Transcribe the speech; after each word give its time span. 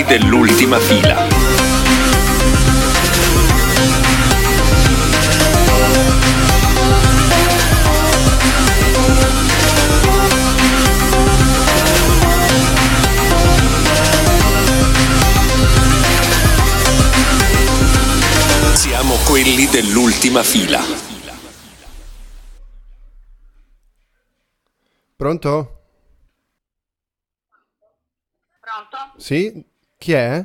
quelli 0.00 0.04
dell'ultima 0.04 0.78
fila. 0.78 1.28
Siamo 18.74 19.14
quelli 19.26 19.66
dell'ultima 19.66 20.42
fila. 20.42 20.80
Pronto? 25.16 25.78
Pronto? 28.60 29.12
Sì? 29.18 29.69
Chi 30.00 30.12
è? 30.14 30.42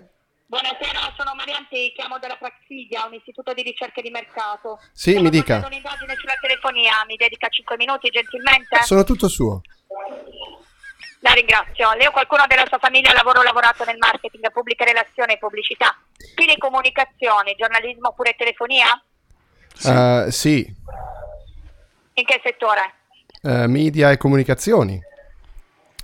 Buonasera, 0.47 1.15
sono 1.15 1.33
Marianti, 1.33 1.93
chiamo 1.95 2.19
dalla 2.19 2.35
Praxidia, 2.35 3.05
un 3.05 3.13
istituto 3.13 3.53
di 3.53 3.61
ricerca 3.61 4.01
di 4.01 4.09
mercato. 4.09 4.79
Sì, 4.91 5.11
Sono 5.13 5.23
mi 5.23 5.29
dica. 5.29 5.55
facendo 5.61 5.67
un'indagine 5.67 6.13
sulla 6.19 6.35
telefonia, 6.41 6.91
mi 7.07 7.15
dedica 7.15 7.47
5 7.47 7.77
minuti 7.77 8.09
gentilmente? 8.09 8.83
Sono 8.83 9.05
tutto 9.05 9.29
suo. 9.29 9.61
La 11.21 11.31
ringrazio. 11.31 11.93
Lei 11.93 12.05
o 12.07 12.11
qualcuno 12.11 12.43
della 12.49 12.65
sua 12.67 12.79
famiglia 12.79 13.11
ha 13.11 13.13
lavoro 13.13 13.43
lavorato 13.43 13.85
nel 13.85 13.95
marketing, 13.97 14.51
pubbliche 14.51 14.83
relazioni 14.83 15.31
e 15.31 15.37
pubblicità? 15.37 15.95
Telecomunicazioni, 16.35 17.55
giornalismo 17.57 18.09
oppure 18.09 18.35
telefonia? 18.37 18.91
Eh, 19.85 20.31
sì, 20.31 20.67
In 22.15 22.25
che 22.25 22.41
settore? 22.43 22.93
Eh, 23.41 23.67
media 23.67 24.11
e 24.11 24.17
comunicazioni. 24.17 24.99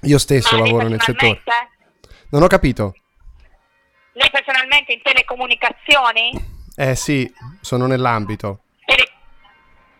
Io 0.03 0.17
stesso 0.17 0.55
Ma 0.57 0.63
lavoro 0.63 0.87
nel 0.87 1.01
settore. 1.01 1.41
Non 2.29 2.43
ho 2.43 2.47
capito. 2.47 2.93
Lei 4.13 4.29
personalmente 4.29 4.91
in 4.93 5.01
telecomunicazioni? 5.01 6.31
Eh 6.75 6.95
sì, 6.95 7.31
sono 7.61 7.85
nell'ambito. 7.87 8.63
Tele- 8.85 9.09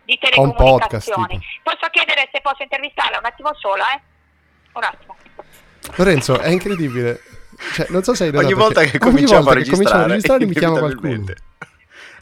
di 0.04 0.20
Ho 0.36 0.42
un 0.42 0.54
podcast, 0.56 1.06
telecomunicazioni. 1.06 1.40
Posso 1.64 1.88
chiedere 1.92 2.30
se 2.32 2.42
posso 2.42 2.64
intervistarla 2.64 3.20
un 3.20 3.26
attimo 3.26 3.54
solo, 3.56 3.84
eh? 3.84 4.02
Un 4.74 4.84
attimo. 4.84 5.16
Lorenzo, 5.96 6.40
è 6.40 6.50
incredibile. 6.50 7.22
Cioè, 7.74 7.88
non 7.90 8.04
so 8.04 8.14
se 8.14 8.26
hai 8.26 8.36
Ogni 8.36 8.54
volta 8.54 8.82
che 8.82 8.98
ogni 9.00 9.00
cominciamo 9.00 9.44
volta 9.44 9.60
a 9.60 9.62
che 9.62 9.70
cominciamo 9.70 10.02
a 10.02 10.08
registrare, 10.08 10.08
registrare 10.08 10.46
mi 10.46 10.54
chiama 10.54 10.80
qualcuno. 10.80 11.26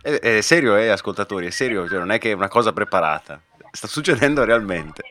È, 0.01 0.09
è 0.09 0.41
serio, 0.41 0.75
eh, 0.75 0.89
ascoltatori, 0.89 1.47
è 1.47 1.51
serio, 1.51 1.87
cioè, 1.87 1.97
non 1.97 2.11
è 2.11 2.19
che 2.19 2.31
è 2.31 2.33
una 2.33 2.47
cosa 2.47 2.71
preparata. 2.73 3.41
Sta 3.71 3.87
succedendo 3.87 4.43
realmente. 4.43 5.03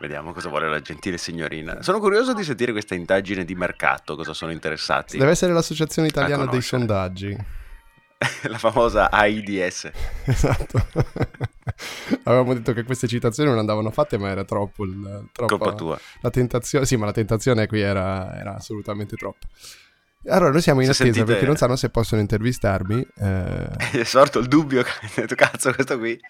Vediamo 0.00 0.32
cosa 0.32 0.48
vuole 0.48 0.68
la 0.68 0.80
gentile 0.80 1.18
signorina. 1.18 1.82
Sono 1.82 1.98
curioso 1.98 2.32
di 2.32 2.44
sentire 2.44 2.70
questa 2.70 2.94
indagine 2.94 3.44
di 3.44 3.56
mercato, 3.56 4.14
cosa 4.14 4.32
sono 4.32 4.52
interessati. 4.52 5.18
Deve 5.18 5.32
essere 5.32 5.52
l'associazione 5.52 6.06
italiana 6.06 6.46
dei 6.46 6.62
sondaggi. 6.62 7.36
La 8.48 8.58
famosa 8.58 9.10
AIDS. 9.10 9.90
Esatto. 10.24 10.86
Avevamo 12.24 12.54
detto 12.54 12.72
che 12.72 12.82
queste 12.84 13.06
citazioni 13.08 13.48
non 13.48 13.58
andavano 13.58 13.90
fatte, 13.90 14.18
ma 14.18 14.28
era 14.28 14.44
troppo 14.44 14.84
il, 14.84 15.28
troppo 15.32 15.56
Colpa 15.58 15.74
tua. 15.76 16.00
la 16.20 16.30
tentazione. 16.30 16.84
Sì, 16.86 16.96
ma 16.96 17.06
la 17.06 17.12
tentazione 17.12 17.66
qui 17.66 17.80
era, 17.80 18.36
era 18.36 18.56
assolutamente 18.56 19.16
troppa. 19.16 19.46
Allora, 20.28 20.50
noi 20.50 20.60
siamo 20.62 20.80
in 20.80 20.88
attesa 20.88 21.04
sentite- 21.04 21.24
perché 21.24 21.46
non 21.46 21.56
sanno 21.56 21.76
se 21.76 21.90
possono 21.90 22.20
intervistarmi. 22.20 23.06
eh, 23.18 23.68
È 23.92 24.04
sorto 24.04 24.38
il 24.40 24.46
dubbio, 24.48 24.80
ho 24.80 24.84
detto, 25.14 25.34
cazzo, 25.36 25.72
questo 25.72 25.96
qui. 25.98 26.20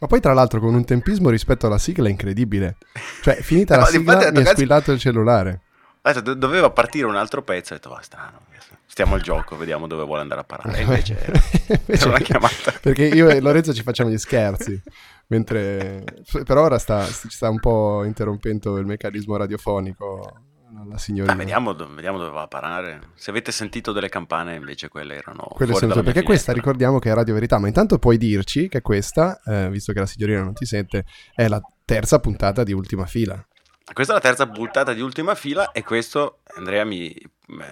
Ma 0.00 0.06
poi, 0.06 0.20
tra 0.20 0.32
l'altro, 0.32 0.60
con 0.60 0.74
un 0.74 0.84
tempismo 0.84 1.30
rispetto 1.30 1.66
alla 1.66 1.78
sigla 1.78 2.08
incredibile. 2.08 2.76
Cioè, 3.22 3.36
finita 3.36 3.76
la 3.78 3.86
sigla, 3.86 4.16
detto, 4.16 4.40
mi 4.40 4.46
è 4.46 4.50
squillato 4.50 4.92
il 4.92 4.98
cellulare. 4.98 5.60
Detto, 6.02 6.20
do- 6.20 6.34
doveva 6.34 6.70
partire 6.70 7.06
un 7.06 7.16
altro 7.16 7.42
pezzo, 7.42 7.72
ho 7.72 7.76
detto, 7.76 7.88
va 7.90 8.00
strano, 8.02 8.40
stiamo 8.86 9.14
al 9.14 9.22
gioco, 9.22 9.56
vediamo 9.56 9.86
dove 9.86 10.04
vuole 10.04 10.22
andare 10.22 10.40
a 10.40 10.44
parare. 10.44 10.82
Invece 10.82 11.18
era, 11.18 11.40
Invece- 11.68 12.04
era 12.04 12.08
una 12.08 12.18
chiamata. 12.18 12.74
Perché 12.80 13.04
io 13.06 13.28
e 13.28 13.40
Lorenzo 13.40 13.72
ci 13.72 13.82
facciamo 13.82 14.10
gli 14.10 14.18
scherzi. 14.18 14.80
Mentre 15.28 16.04
per 16.44 16.56
ora 16.58 16.78
sta, 16.78 17.06
ci 17.06 17.30
sta 17.30 17.48
un 17.48 17.58
po' 17.58 18.04
interrompendo 18.04 18.76
il 18.76 18.84
meccanismo 18.84 19.36
radiofonico 19.36 20.52
la 20.88 20.98
signorina. 20.98 21.34
Vediamo, 21.34 21.74
vediamo 21.74 22.18
dove 22.18 22.30
va 22.30 22.42
a 22.42 22.48
parare. 22.48 23.10
Se 23.14 23.30
avete 23.30 23.52
sentito 23.52 23.92
delle 23.92 24.08
campane, 24.08 24.54
invece 24.54 24.88
quelle 24.88 25.16
erano 25.16 25.46
Quelle 25.50 25.74
sono 25.74 26.02
perché 26.02 26.22
questa 26.22 26.52
ricordiamo 26.52 26.98
che 26.98 27.10
è 27.10 27.14
Radio 27.14 27.34
Verità, 27.34 27.58
ma 27.58 27.66
intanto 27.66 27.98
puoi 27.98 28.18
dirci 28.18 28.68
che 28.68 28.80
questa, 28.80 29.40
eh, 29.44 29.68
visto 29.70 29.92
che 29.92 30.00
la 30.00 30.06
signorina 30.06 30.42
non 30.42 30.54
ti 30.54 30.66
sente, 30.66 31.04
è 31.34 31.48
la 31.48 31.60
terza 31.84 32.18
puntata 32.18 32.62
di 32.62 32.72
Ultima 32.72 33.06
Fila. 33.06 33.44
Questa 33.92 34.12
è 34.12 34.16
la 34.16 34.22
terza 34.22 34.48
puntata 34.48 34.94
di 34.94 35.02
ultima 35.02 35.34
fila 35.34 35.70
e 35.70 35.84
questo, 35.84 36.40
Andrea, 36.56 36.84
mi 36.84 37.14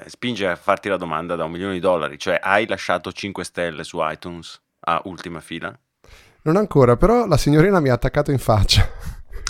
spinge 0.07 0.47
a 0.47 0.57
farti 0.57 0.91
la 0.91 0.99
domanda 0.99 1.37
da 1.37 1.45
un 1.45 1.51
milione 1.51 1.73
di 1.73 1.81
dollari. 1.81 2.19
Cioè, 2.19 2.39
hai 2.41 2.67
lasciato 2.67 3.11
5 3.11 3.43
stelle 3.45 3.83
su 3.83 3.99
iTunes 4.01 4.61
a 4.81 5.01
ultima 5.05 5.41
fila? 5.41 5.77
Non 6.43 6.57
ancora, 6.57 6.97
però 6.97 7.27
la 7.27 7.37
signorina 7.37 7.81
mi 7.81 7.89
ha 7.89 7.95
attaccato 7.95 8.31
in 8.31 8.39
faccia. 8.39 8.87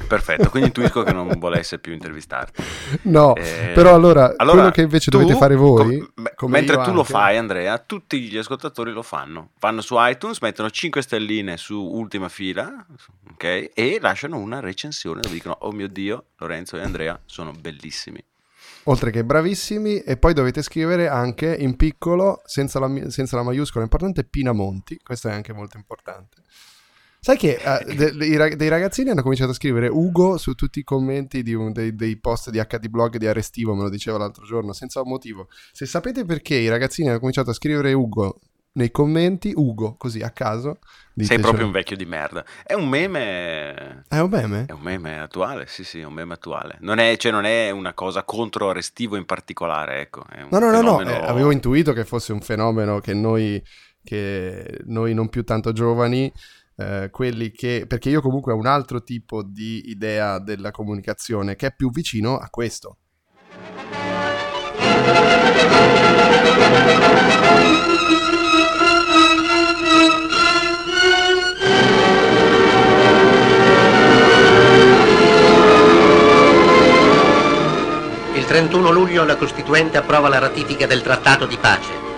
Perfetto, 0.07 0.51
quindi 0.51 0.69
intuisco 0.69 1.03
che 1.03 1.13
non 1.13 1.29
volesse 1.39 1.79
più 1.79 1.93
intervistarti. 1.93 2.63
No, 3.03 3.35
Eh, 3.37 3.73
però 3.75 3.95
allora, 3.95 4.35
allora, 4.37 4.57
quello 4.59 4.71
che 4.71 4.83
invece 4.83 5.11
tu, 5.11 5.19
dovete 5.19 5.39
fare 5.39 5.55
voi, 5.57 6.13
com- 6.35 6.51
mentre 6.51 6.77
tu 6.83 6.93
lo 6.93 7.01
anche- 7.01 7.13
fai, 7.13 7.37
Andrea, 7.39 7.79
tutti 7.79 8.21
gli 8.21 8.37
ascoltatori 8.37 8.93
lo 8.93 9.03
fanno. 9.03 9.51
Vanno 9.59 9.81
su 9.81 9.95
iTunes, 9.99 10.41
mettono 10.41 10.71
5 10.71 11.01
stelline 11.03 11.57
su 11.57 11.77
ultima 11.81 12.29
fila, 12.29 12.85
ok? 13.33 13.71
E 13.75 13.99
lasciano 14.01 14.39
una 14.39 14.61
recensione 14.61 15.21
dove 15.21 15.35
dicono: 15.35 15.57
Oh 15.61 15.73
mio 15.73 15.89
dio, 15.89 16.27
Lorenzo 16.39 16.77
e 16.77 16.83
Andrea 16.83 17.19
sono 17.25 17.53
bellissimi. 17.59 18.23
oltre 18.85 19.11
che 19.11 19.25
bravissimi, 19.25 19.99
e 20.01 20.17
poi 20.17 20.35
dovete 20.35 20.61
scrivere 20.61 21.09
anche 21.09 21.55
in 21.55 21.77
piccolo, 21.77 22.43
senza 22.45 22.79
la, 22.81 22.91
senza 23.11 23.37
la 23.37 23.45
maiuscola 23.45 23.85
importante, 23.85 24.25
Pinamonti, 24.25 24.99
questo 25.03 25.29
è 25.29 25.33
anche 25.33 25.53
molto 25.53 25.77
importante. 25.77 26.43
Sai 27.25 27.37
che 27.37 27.53
eh, 27.55 27.95
de- 27.95 28.17
dei 28.17 28.57
dei 28.57 28.69
ragazzini 28.69 29.11
hanno 29.11 29.23
cominciato 29.23 29.53
a 29.53 29.55
scrivere 29.55 29.87
Ugo 29.87 30.39
su 30.39 30.55
tutti 30.55 30.81
i 30.81 30.83
commenti 30.83 31.45
di 31.45 31.55
un- 31.55 31.71
dei, 31.71 31.95
dei 31.95 32.17
post 32.17 32.51
di 32.51 32.59
HD 32.59 32.89
Blog 32.89 33.17
di 33.17 33.29
Arestivo, 33.29 33.77
me 33.77 33.83
lo 33.85 33.89
diceva 33.91 34.19
l'altro 34.19 34.45
giorno, 34.45 34.73
senza 34.73 35.05
motivo. 35.05 35.47
Se 35.71 35.87
sapete 35.87 36.25
perché 36.25 36.57
i 36.57 36.69
ragazzini 36.69 37.11
hanno 37.11 37.21
cominciato 37.21 37.51
a 37.51 37.55
scrivere 37.55 37.93
Ugo 37.93 38.41
nei 38.73 38.91
commenti, 38.91 39.53
Ugo, 39.55 39.95
così 39.97 40.21
a 40.21 40.31
caso, 40.31 40.79
Sei 41.17 41.39
proprio 41.39 41.65
un 41.67 41.71
vecchio 41.71 41.95
di 41.95 42.07
merda. 42.07 42.45
È 42.65 42.73
un 42.73 42.89
meme. 42.89 44.03
È 44.09 44.19
un 44.19 44.29
meme? 44.29 44.65
È 44.67 44.73
un 44.73 44.81
meme 44.81 45.21
attuale, 45.21 45.67
sì, 45.69 45.85
sì, 45.85 46.01
è 46.01 46.05
un 46.05 46.15
meme 46.15 46.33
attuale. 46.35 46.79
Non 46.81 46.99
è, 46.99 47.17
cioè, 47.19 47.31
non 47.31 47.45
è 47.45 47.71
una 47.71 47.93
cosa 47.93 48.25
contro 48.25 48.71
Arestivo 48.71 49.15
in 49.15 49.27
particolare, 49.27 50.01
ecco. 50.01 50.25
È 50.29 50.41
un 50.43 50.49
No, 50.51 50.59
no, 50.59 50.73
no, 50.73 50.81
no, 50.81 50.99
fenomeno- 50.99 51.11
eh, 51.25 51.29
avevo 51.29 51.53
intuito 51.53 51.93
che 51.93 52.05
fosse 52.05 52.33
un 52.33 52.41
fenomeno 52.41 52.99
che 52.99 53.15
noi, 53.15 53.63
che 54.03 54.81
noi 54.87 55.15
non 55.15 55.29
più 55.29 55.45
tanto 55.45 55.71
giovani, 55.73 56.33
eh, 56.77 57.09
quelli 57.11 57.51
che... 57.51 57.85
perché 57.87 58.09
io 58.09 58.21
comunque 58.21 58.53
ho 58.53 58.57
un 58.57 58.67
altro 58.67 59.03
tipo 59.03 59.43
di 59.43 59.91
idea 59.91 60.39
della 60.39 60.71
comunicazione 60.71 61.57
che 61.57 61.69
è 61.69 61.75
più 61.75 61.91
vicino 61.91 62.37
a 62.37 62.49
questo. 62.49 62.99
Il 78.35 78.45
31 78.47 78.91
luglio 78.91 79.25
la 79.25 79.37
Costituente 79.37 79.99
approva 79.99 80.29
la 80.29 80.39
ratifica 80.39 80.87
del 80.87 81.03
Trattato 81.03 81.47
di 81.47 81.57
pace. 81.57 82.12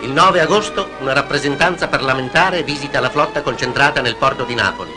Il 0.00 0.10
9 0.10 0.40
agosto 0.40 0.90
una 1.00 1.14
rappresentanza 1.14 1.88
parlamentare 1.88 2.62
visita 2.62 3.00
la 3.00 3.08
flotta 3.08 3.40
concentrata 3.40 4.02
nel 4.02 4.16
porto 4.16 4.44
di 4.44 4.54
Napoli. 4.54 4.92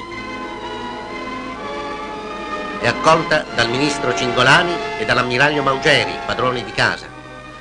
È 2.81 2.87
accolta 2.87 3.45
dal 3.55 3.69
ministro 3.69 4.13
Cingolani 4.13 4.73
e 4.99 5.05
dall'ammiraglio 5.05 5.63
Maugeri, 5.63 6.11
padroni 6.25 6.63
di 6.65 6.71
casa. 6.71 7.05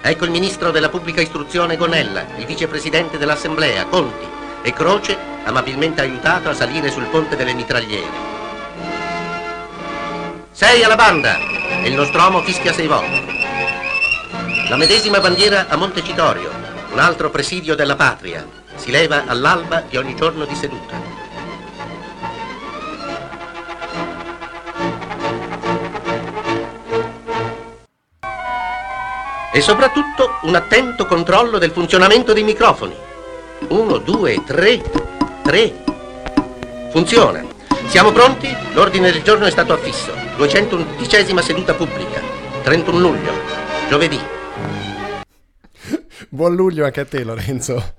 Ecco 0.01 0.25
il 0.25 0.31
ministro 0.31 0.71
della 0.73 0.89
pubblica 0.89 1.21
istruzione 1.21 1.77
Gonella, 1.77 2.25
il 2.37 2.45
vicepresidente 2.45 3.19
dell'Assemblea 3.19 3.87
Conti 3.87 4.27
e 4.63 4.73
Croce, 4.73 5.17
amabilmente 5.45 6.01
aiutato 6.01 6.49
a 6.49 6.55
salire 6.55 6.91
sul 6.91 7.07
ponte 7.07 7.37
delle 7.37 7.55
mitragliere. 7.55 8.37
Sei 10.51 10.83
alla 10.83 10.97
banda! 10.97 11.39
E 11.39 11.89
il 11.89 11.95
nostromo 11.95 12.43
fischia 12.43 12.73
sei 12.73 12.89
volte. 12.89 13.23
La 14.69 14.77
medesima 14.77 15.21
bandiera 15.21 15.67
a 15.69 15.77
Montecitorio, 15.77 16.51
altro 16.99 17.31
presidio 17.31 17.75
della 17.75 17.97
patria, 17.97 18.47
si 18.77 18.91
leva 18.91 19.25
all'alba 19.27 19.83
di 19.89 19.97
ogni 19.97 20.15
giorno 20.15 20.45
di 20.45 20.55
seduta. 20.55 20.97
E 29.53 29.61
soprattutto 29.61 30.39
un 30.43 30.55
attento 30.55 31.07
controllo 31.07 31.59
del 31.59 31.73
funzionamento 31.73 32.33
dei 32.33 32.45
microfoni. 32.45 32.95
Uno, 33.69 33.99
due, 33.99 34.43
tre, 34.45 34.81
tre. 35.43 35.75
Funziona. 36.93 37.45
Siamo 37.87 38.13
pronti? 38.13 38.55
L'ordine 38.73 39.11
del 39.11 39.23
giorno 39.23 39.47
è 39.47 39.51
stato 39.51 39.73
affisso. 39.73 40.13
211 40.37 41.43
seduta 41.43 41.75
pubblica. 41.75 42.21
31 42.63 42.99
luglio. 42.99 43.33
Giovedì. 43.89 44.37
Buon 46.31 46.55
luglio 46.55 46.85
anche 46.85 47.01
a 47.01 47.05
te 47.07 47.25
Lorenzo. 47.25 47.95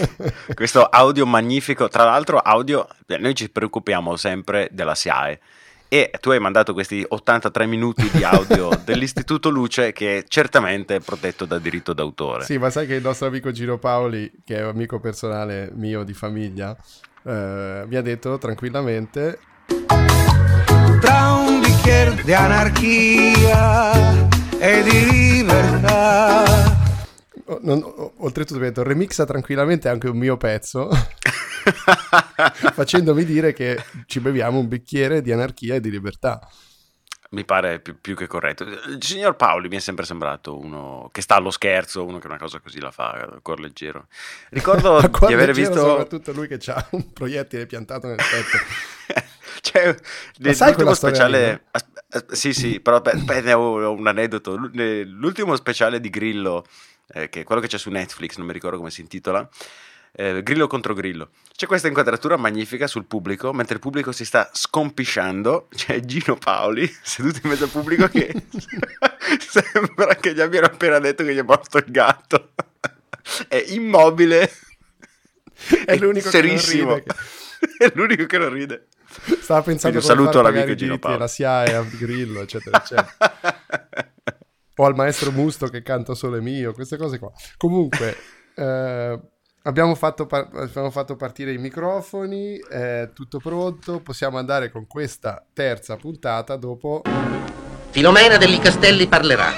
Questo 0.54 0.84
audio 0.84 1.26
magnifico, 1.26 1.86
tra 1.88 2.04
l'altro 2.04 2.38
audio, 2.38 2.88
noi 3.18 3.34
ci 3.34 3.50
preoccupiamo 3.50 4.16
sempre 4.16 4.68
della 4.72 4.94
SIAE 4.94 5.40
e 5.88 6.10
tu 6.18 6.30
hai 6.30 6.40
mandato 6.40 6.72
questi 6.72 7.04
83 7.06 7.66
minuti 7.66 8.08
di 8.10 8.24
audio 8.24 8.70
dell'Istituto 8.82 9.50
Luce 9.50 9.92
che 9.92 10.24
certamente 10.26 10.96
è 10.96 11.00
protetto 11.00 11.44
da 11.44 11.58
diritto 11.58 11.92
d'autore. 11.92 12.44
Sì, 12.44 12.56
ma 12.56 12.70
sai 12.70 12.86
che 12.86 12.94
il 12.94 13.02
nostro 13.02 13.26
amico 13.26 13.52
Gino 13.52 13.76
Paoli, 13.76 14.32
che 14.44 14.56
è 14.56 14.62
un 14.62 14.70
amico 14.70 14.98
personale 14.98 15.70
mio 15.74 16.04
di 16.04 16.14
famiglia, 16.14 16.74
eh, 17.22 17.84
mi 17.86 17.96
ha 17.96 18.02
detto 18.02 18.38
tranquillamente 18.38 19.38
tra 21.00 21.32
un 21.32 21.60
bicchiere 21.60 22.22
di 22.24 22.32
anarchia 22.32 23.83
non, 27.64 27.82
oltretutto 28.18 28.58
mi 28.58 28.66
ha 28.66 28.68
detto 28.68 28.82
remixa 28.82 29.24
tranquillamente 29.24 29.88
anche 29.88 30.08
un 30.08 30.16
mio 30.16 30.36
pezzo 30.36 30.88
facendomi 32.72 33.24
dire 33.24 33.52
che 33.52 33.82
ci 34.06 34.20
beviamo 34.20 34.58
un 34.58 34.68
bicchiere 34.68 35.22
di 35.22 35.32
anarchia 35.32 35.74
e 35.74 35.80
di 35.80 35.90
libertà 35.90 36.40
mi 37.34 37.44
pare 37.44 37.80
più, 37.80 38.00
più, 38.00 38.14
che 38.14 38.26
corretto. 38.26 38.64
Il 38.64 38.98
signor 39.00 39.36
Paoli 39.36 39.68
mi 39.68 39.76
è 39.76 39.80
sempre 39.80 40.04
sembrato 40.06 40.56
uno 40.56 41.08
che 41.12 41.20
sta 41.20 41.34
allo 41.34 41.50
scherzo, 41.50 42.04
uno 42.04 42.18
che 42.18 42.28
una 42.28 42.38
cosa 42.38 42.60
così 42.60 42.80
la 42.80 42.92
fa 42.92 43.10
a 43.10 43.40
cuor 43.42 43.60
leggero. 43.60 44.06
Ricordo 44.50 45.00
di 45.26 45.32
aver 45.32 45.52
visto. 45.52 45.74
Soprattutto 45.74 46.32
lui 46.32 46.46
che 46.46 46.58
ha 46.70 46.86
un 46.92 47.12
proiettile 47.12 47.66
piantato 47.66 48.06
nel 48.06 48.16
petto. 48.16 49.24
cioè, 49.60 49.94
l'ultimo 50.38 50.94
speciale. 50.94 51.64
Sì, 52.30 52.52
sì, 52.52 52.78
però 52.78 53.00
beh, 53.00 53.52
ho 53.52 53.92
un 53.92 54.06
aneddoto. 54.06 54.54
L'ultimo 54.54 55.56
speciale 55.56 55.98
di 55.98 56.10
Grillo, 56.10 56.64
eh, 57.08 57.28
che 57.28 57.40
è 57.40 57.44
quello 57.44 57.60
che 57.60 57.68
c'è 57.68 57.78
su 57.78 57.90
Netflix, 57.90 58.36
non 58.36 58.46
mi 58.46 58.52
ricordo 58.52 58.78
come 58.78 58.90
si 58.90 59.00
intitola 59.00 59.48
eh, 60.16 60.42
grillo 60.42 60.66
contro 60.66 60.94
grillo. 60.94 61.30
C'è 61.54 61.66
questa 61.66 61.88
inquadratura 61.88 62.36
magnifica 62.36 62.86
sul 62.86 63.04
pubblico, 63.04 63.52
mentre 63.52 63.74
il 63.74 63.80
pubblico 63.80 64.12
si 64.12 64.24
sta 64.24 64.48
scompisciando, 64.52 65.68
c'è 65.74 66.00
Gino 66.00 66.36
Paoli 66.36 66.90
seduto 67.02 67.40
in 67.42 67.50
mezzo 67.50 67.64
al 67.64 67.70
pubblico 67.70 68.08
che 68.08 68.32
sembra 69.38 70.14
che 70.16 70.34
gli 70.34 70.40
abbiano 70.40 70.66
appena 70.66 70.98
detto 70.98 71.24
che 71.24 71.34
gli 71.34 71.38
è 71.38 71.42
morto 71.42 71.78
il 71.78 71.86
gatto. 71.88 72.52
è 73.48 73.62
immobile. 73.68 74.50
È 75.84 75.96
l'unico 75.96 76.30
serissimo. 76.30 76.94
che 76.94 77.04
non 77.06 77.16
ride. 77.58 77.74
è 77.84 77.92
l'unico 77.94 78.26
che 78.26 78.38
non 78.38 78.50
ride. 78.50 78.86
Stava 79.40 79.62
pensando 79.62 79.98
Quindi 79.98 80.12
un 80.12 80.16
saluto 80.16 80.40
all'amico 80.40 80.74
Gino 80.74 80.98
Paoli. 80.98 81.18
La 81.18 81.28
SIAE 81.28 81.74
al 81.74 81.86
grillo, 81.88 82.42
eccetera, 82.42 82.78
eccetera. 82.78 83.63
O 84.76 84.84
al 84.84 84.94
maestro 84.94 85.30
Musto 85.30 85.66
che 85.68 85.82
canta 85.82 86.14
solo 86.14 86.40
mio, 86.40 86.72
queste 86.72 86.96
cose 86.96 87.18
qua. 87.18 87.30
Comunque, 87.56 88.16
eh, 88.54 89.20
Abbiamo 89.66 89.94
fatto, 89.94 90.26
par- 90.26 90.50
abbiamo 90.52 90.90
fatto, 90.90 91.16
partire 91.16 91.50
i 91.50 91.56
microfoni, 91.56 92.58
è 92.58 93.08
tutto 93.14 93.38
pronto, 93.38 94.00
possiamo 94.00 94.36
andare 94.36 94.70
con 94.70 94.86
questa 94.86 95.42
terza 95.54 95.96
puntata 95.96 96.56
dopo... 96.56 97.00
Filomena 97.88 98.36
degli 98.36 98.58
Castelli 98.58 99.06
parlerà. 99.06 99.52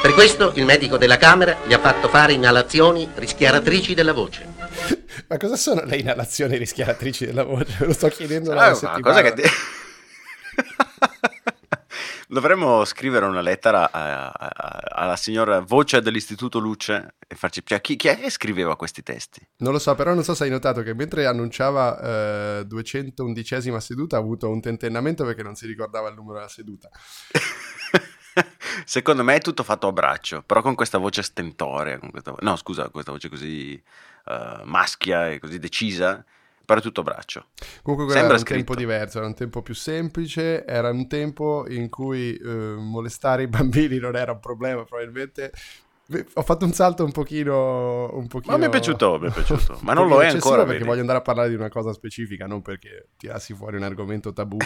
Per 0.00 0.14
questo 0.14 0.52
il 0.54 0.64
medico 0.64 0.96
della 0.96 1.18
Camera 1.18 1.54
gli 1.66 1.74
ha 1.74 1.78
fatto 1.78 2.08
fare 2.08 2.32
inalazioni 2.32 3.06
rischiaratrici 3.14 3.92
della 3.92 4.14
voce. 4.14 4.46
Ma 5.28 5.36
cosa 5.36 5.56
sono 5.56 5.82
le 5.84 5.96
inalazioni 5.96 6.56
rischiaratrici 6.56 7.26
della 7.26 7.44
voce? 7.44 7.84
Lo 7.84 7.92
sto 7.92 8.08
chiedendo 8.08 8.54
da 8.54 8.62
ah, 8.62 8.66
una 8.68 8.74
settimana. 8.74 9.02
Cosa 9.02 9.22
che... 9.22 9.42
Dovremmo 12.32 12.82
scrivere 12.86 13.26
una 13.26 13.42
lettera 13.42 13.92
a, 13.92 14.28
a, 14.28 14.32
a, 14.32 14.80
alla 14.88 15.16
signora 15.16 15.60
voce 15.60 16.00
dell'Istituto 16.00 16.58
Luce 16.58 17.16
e 17.28 17.34
farci 17.34 17.60
cioè, 17.62 17.82
chi, 17.82 17.94
chi, 17.96 18.08
è 18.08 18.18
che 18.18 18.30
scriveva 18.30 18.74
questi 18.74 19.02
testi? 19.02 19.46
Non 19.58 19.72
lo 19.74 19.78
so, 19.78 19.94
però 19.94 20.14
non 20.14 20.24
so 20.24 20.32
se 20.32 20.44
hai 20.44 20.50
notato 20.50 20.80
che 20.80 20.94
mentre 20.94 21.26
annunciava 21.26 22.60
eh, 22.60 22.66
211esima 22.66 23.76
seduta 23.76 24.16
ha 24.16 24.20
avuto 24.20 24.48
un 24.48 24.62
tentennamento 24.62 25.26
perché 25.26 25.42
non 25.42 25.56
si 25.56 25.66
ricordava 25.66 26.08
il 26.08 26.14
numero 26.14 26.36
della 26.36 26.48
seduta. 26.48 26.88
Secondo 28.86 29.22
me 29.24 29.34
è 29.34 29.40
tutto 29.40 29.62
fatto 29.62 29.88
a 29.88 29.92
braccio, 29.92 30.42
però 30.42 30.62
con 30.62 30.74
questa 30.74 30.96
voce 30.96 31.20
stentorea, 31.20 31.98
questa, 31.98 32.34
no 32.38 32.56
scusa, 32.56 32.88
questa 32.88 33.12
voce 33.12 33.28
così 33.28 33.82
uh, 34.24 34.64
maschia 34.64 35.28
e 35.28 35.38
così 35.38 35.58
decisa 35.58 36.24
però 36.64 36.80
è 36.80 36.82
tutto 36.82 37.02
braccio. 37.02 37.46
Comunque 37.82 38.16
era 38.16 38.28
un 38.28 38.38
scritto. 38.38 38.54
tempo 38.54 38.74
diverso, 38.74 39.18
era 39.18 39.26
un 39.26 39.34
tempo 39.34 39.62
più 39.62 39.74
semplice, 39.74 40.64
era 40.64 40.90
un 40.90 41.06
tempo 41.08 41.64
in 41.68 41.88
cui 41.88 42.36
eh, 42.36 42.48
molestare 42.48 43.42
i 43.42 43.48
bambini 43.48 43.98
non 43.98 44.16
era 44.16 44.32
un 44.32 44.40
problema, 44.40 44.84
probabilmente 44.84 45.52
ho 46.34 46.42
fatto 46.42 46.64
un 46.64 46.72
salto 46.72 47.04
un 47.04 47.12
pochino, 47.12 48.14
un 48.14 48.26
pochino... 48.26 48.52
Ma 48.52 48.58
mi 48.58 48.66
è 48.66 48.68
piaciuto, 48.68 49.18
mi 49.18 49.28
è 49.28 49.30
piaciuto, 49.32 49.78
ma 49.82 49.92
non 49.92 50.08
lo 50.08 50.22
è 50.22 50.28
ancora. 50.28 50.62
perché 50.62 50.78
vedi. 50.78 50.84
voglio 50.84 51.00
andare 51.00 51.18
a 51.18 51.22
parlare 51.22 51.48
di 51.48 51.54
una 51.54 51.68
cosa 51.68 51.92
specifica, 51.92 52.46
non 52.46 52.62
perché 52.62 53.08
tirassi 53.16 53.54
fuori 53.54 53.76
un 53.76 53.82
argomento 53.82 54.32
tabù 54.32 54.56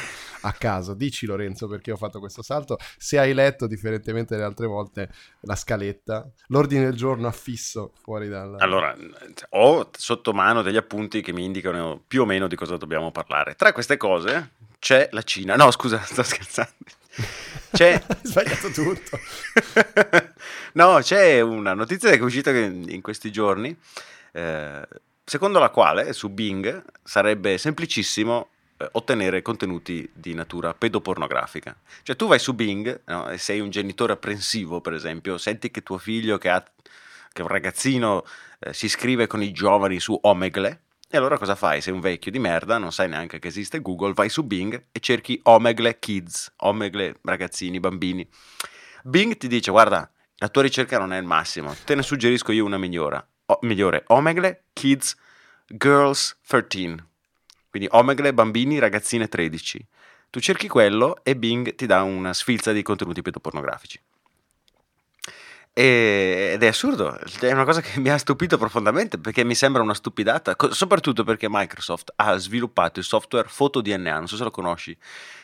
a 0.43 0.53
caso. 0.53 0.95
Dici 0.95 1.27
Lorenzo 1.27 1.69
perché 1.69 1.93
ho 1.93 1.97
fatto 1.97 2.19
questo 2.19 2.43
salto. 2.43 2.77
Se 2.97 3.19
hai 3.19 3.35
letto, 3.35 3.67
differentemente 3.67 4.35
dalle 4.35 4.47
altre 4.47 4.67
volte, 4.67 5.11
la 5.41 5.55
scaletta, 5.55 6.29
l'ordine 6.49 6.85
del 6.85 6.97
giorno 6.97 7.27
affisso 7.27 7.93
fuori 8.03 8.29
dal... 8.29 8.57
Allora, 8.59 8.95
ho 9.51 9.91
sotto 9.97 10.33
mano 10.33 10.63
degli 10.63 10.77
appunti 10.77 11.21
che 11.21 11.33
mi 11.33 11.45
indicano 11.45 12.03
più 12.07 12.23
o 12.23 12.25
meno 12.25 12.47
di 12.49 12.57
cosa 12.57 12.77
dobbiamo 12.77 13.11
parlare. 13.11 13.55
Tra 13.55 13.73
queste 13.73 13.97
cose 13.97 14.51
c'è 14.79 15.09
la 15.13 15.23
Cina. 15.23 15.57
No, 15.57 15.71
scusa, 15.71 16.01
sto 16.05 16.23
scherzando. 16.23 16.75
C'è... 17.73 18.01
Hai 18.07 18.17
sbagliato 18.23 18.71
tutto. 18.71 19.19
no, 20.75 20.99
c'è 21.01 21.41
una 21.41 21.75
notizia 21.75 22.11
che 22.11 22.17
è 22.17 22.23
uscita 22.23 22.51
in 22.51 23.01
questi 23.03 23.31
giorni, 23.31 23.77
eh, 24.33 24.89
secondo 25.25 25.59
la 25.59 25.71
quale 25.71 26.13
su 26.13 26.29
Bing 26.31 26.85
sarebbe 27.03 27.59
semplicissimo 27.59 28.49
eh, 28.79 28.89
ottenere 28.93 29.43
contenuti 29.43 30.09
di 30.13 30.35
natura 30.35 30.75
pedopornografica. 30.75 31.75
Cioè 32.03 32.17
tu 32.17 32.27
vai 32.27 32.39
su 32.39 32.55
Bing 32.55 33.03
no, 33.07 33.29
e 33.31 33.39
sei 33.39 33.61
un 33.61 33.71
genitore 33.71 34.13
apprensivo, 34.13 34.81
per 34.81 34.93
esempio, 34.93 35.39
senti 35.39 35.71
che 35.71 35.83
tuo 35.83 35.99
figlio 35.99 36.39
che, 36.39 36.51
ha, 36.51 36.63
che 36.63 37.41
è 37.41 37.41
un 37.41 37.49
ragazzino 37.49 38.25
eh, 38.59 38.73
si 38.73 38.87
iscrive 38.87 39.27
con 39.27 39.43
i 39.43 39.53
giovani 39.53 39.99
su 40.01 40.19
Omegle, 40.21 40.81
e 41.09 41.17
allora 41.17 41.39
cosa 41.39 41.55
fai? 41.55 41.81
Sei 41.81 41.93
un 41.93 42.01
vecchio 42.01 42.31
di 42.31 42.39
merda, 42.39 42.79
non 42.79 42.93
sai 42.93 43.09
neanche 43.09 43.39
che 43.39 43.49
esiste 43.49 43.81
Google, 43.81 44.13
vai 44.13 44.29
su 44.29 44.43
Bing 44.43 44.87
e 44.91 45.01
cerchi 45.01 45.39
Omegle 45.45 45.99
Kids, 45.99 46.53
Omegle 46.59 47.17
ragazzini, 47.23 47.79
bambini. 47.79 48.29
Bing 49.05 49.37
ti 49.37 49.47
dice, 49.47 49.71
guarda, 49.71 50.11
la 50.39 50.49
tua 50.49 50.63
ricerca 50.63 50.99
non 50.99 51.13
è 51.13 51.19
il 51.19 51.25
massimo, 51.25 51.75
te 51.85 51.95
ne 51.95 52.03
suggerisco 52.03 52.53
io 52.53 52.65
una 52.65 52.79
migliore, 52.79 53.27
o, 53.47 53.59
migliore 53.63 54.05
Omegle 54.09 54.65
Kids 54.73 55.17
Girls 55.67 56.39
13. 56.47 56.97
Quindi 57.71 57.89
Omegle 57.93 58.35
bambini, 58.35 58.79
ragazzine 58.79 59.29
13. 59.29 59.87
Tu 60.31 60.41
cerchi 60.41 60.69
quello 60.69 61.23
e 61.23 61.37
Bing 61.37 61.75
ti 61.77 61.87
dà 61.87 62.03
una 62.03 62.33
sfilza 62.33 62.73
di 62.73 62.83
contenuti 62.83 63.23
pedopornografici. 63.23 64.01
Ed 65.79 66.63
è 66.63 66.67
assurdo, 66.69 67.19
è 67.41 67.53
una 67.53 67.67
cosa 67.67 67.83
che 67.83 68.01
mi 68.01 68.09
ha 68.09 68.17
stupito 68.17 68.57
profondamente 68.57 69.19
perché 69.19 69.45
mi 69.45 69.55
sembra 69.55 69.83
una 69.83 69.93
stupidata, 69.93 70.57
soprattutto 70.71 71.23
perché 71.23 71.49
Microsoft 71.51 72.15
ha 72.17 72.35
sviluppato 72.39 72.99
il 72.99 73.05
software 73.05 73.47
FotoDNA, 73.47 74.17
non 74.17 74.27
so 74.27 74.37
se 74.37 74.45
lo 74.45 74.51
conosci, 74.51 74.97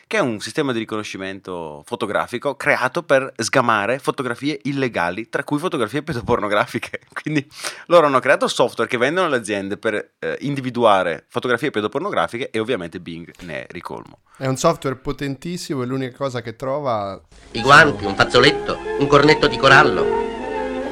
che 0.07 0.17
è 0.17 0.19
un 0.19 0.39
sistema 0.39 0.71
di 0.71 0.79
riconoscimento 0.79 1.83
fotografico 1.85 2.55
creato 2.55 3.03
per 3.03 3.33
sgamare 3.37 3.99
fotografie 3.99 4.59
illegali, 4.63 5.29
tra 5.29 5.43
cui 5.43 5.57
fotografie 5.57 6.03
pedopornografiche. 6.03 7.01
Quindi 7.21 7.47
loro 7.87 8.07
hanno 8.07 8.19
creato 8.19 8.47
software 8.47 8.89
che 8.89 8.97
vendono 8.97 9.27
alle 9.27 9.37
aziende 9.37 9.77
per 9.77 10.13
eh, 10.19 10.37
individuare 10.41 11.25
fotografie 11.27 11.71
pedopornografiche 11.71 12.49
e 12.49 12.59
ovviamente 12.59 12.99
Bing 12.99 13.31
ne 13.41 13.65
è 13.65 13.71
ricolmo. 13.71 14.19
È 14.37 14.47
un 14.47 14.57
software 14.57 14.95
potentissimo 14.95 15.83
e 15.83 15.85
l'unica 15.85 16.17
cosa 16.17 16.41
che 16.41 16.55
trova... 16.55 17.19
I 17.51 17.61
guanti, 17.61 18.05
un 18.05 18.15
fazzoletto, 18.15 18.77
un 18.99 19.07
cornetto 19.07 19.47
di 19.47 19.57
corallo, 19.57 20.03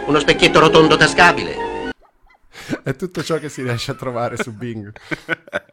uno 0.05 0.19
specchietto 0.19 0.59
rotondo 0.59 0.97
tascabile. 0.97 1.69
È 2.83 2.95
tutto 2.95 3.23
ciò 3.23 3.37
che 3.37 3.49
si 3.49 3.61
riesce 3.61 3.91
a 3.91 3.95
trovare 3.95 4.37
su 4.37 4.53
Bing. 4.53 4.91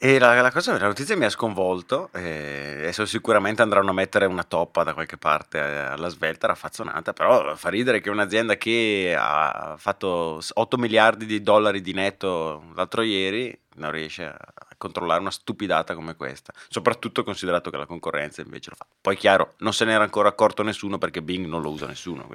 E 0.00 0.20
la, 0.20 0.40
la, 0.40 0.52
cosa, 0.52 0.78
la 0.78 0.86
notizia 0.86 1.16
mi 1.16 1.24
ha 1.24 1.28
sconvolto, 1.28 2.10
e 2.12 2.76
adesso 2.78 3.04
sicuramente 3.04 3.62
andranno 3.62 3.90
a 3.90 3.92
mettere 3.92 4.26
una 4.26 4.44
toppa 4.44 4.84
da 4.84 4.94
qualche 4.94 5.16
parte 5.16 5.58
eh, 5.58 5.76
alla 5.76 6.08
svelta, 6.08 6.46
raffazzonata, 6.46 7.12
però 7.12 7.56
fa 7.56 7.68
ridere 7.68 8.00
che 8.00 8.08
un'azienda 8.08 8.54
che 8.54 9.16
ha 9.18 9.74
fatto 9.76 10.40
8 10.52 10.76
miliardi 10.76 11.26
di 11.26 11.42
dollari 11.42 11.80
di 11.80 11.92
netto 11.94 12.70
l'altro 12.76 13.02
ieri 13.02 13.58
non 13.74 13.90
riesce 13.90 14.24
a 14.24 14.38
controllare 14.76 15.20
una 15.20 15.32
stupidata 15.32 15.96
come 15.96 16.14
questa, 16.14 16.52
soprattutto 16.68 17.24
considerato 17.24 17.68
che 17.68 17.76
la 17.76 17.86
concorrenza 17.86 18.40
invece 18.40 18.70
lo 18.70 18.76
fa. 18.76 18.86
Poi 19.00 19.16
chiaro, 19.16 19.54
non 19.58 19.72
se 19.72 19.84
n'era 19.84 20.04
ancora 20.04 20.28
accorto 20.28 20.62
nessuno 20.62 20.98
perché 20.98 21.22
Bing 21.22 21.44
non 21.46 21.60
lo 21.60 21.70
usa 21.70 21.86
nessuno. 21.86 22.28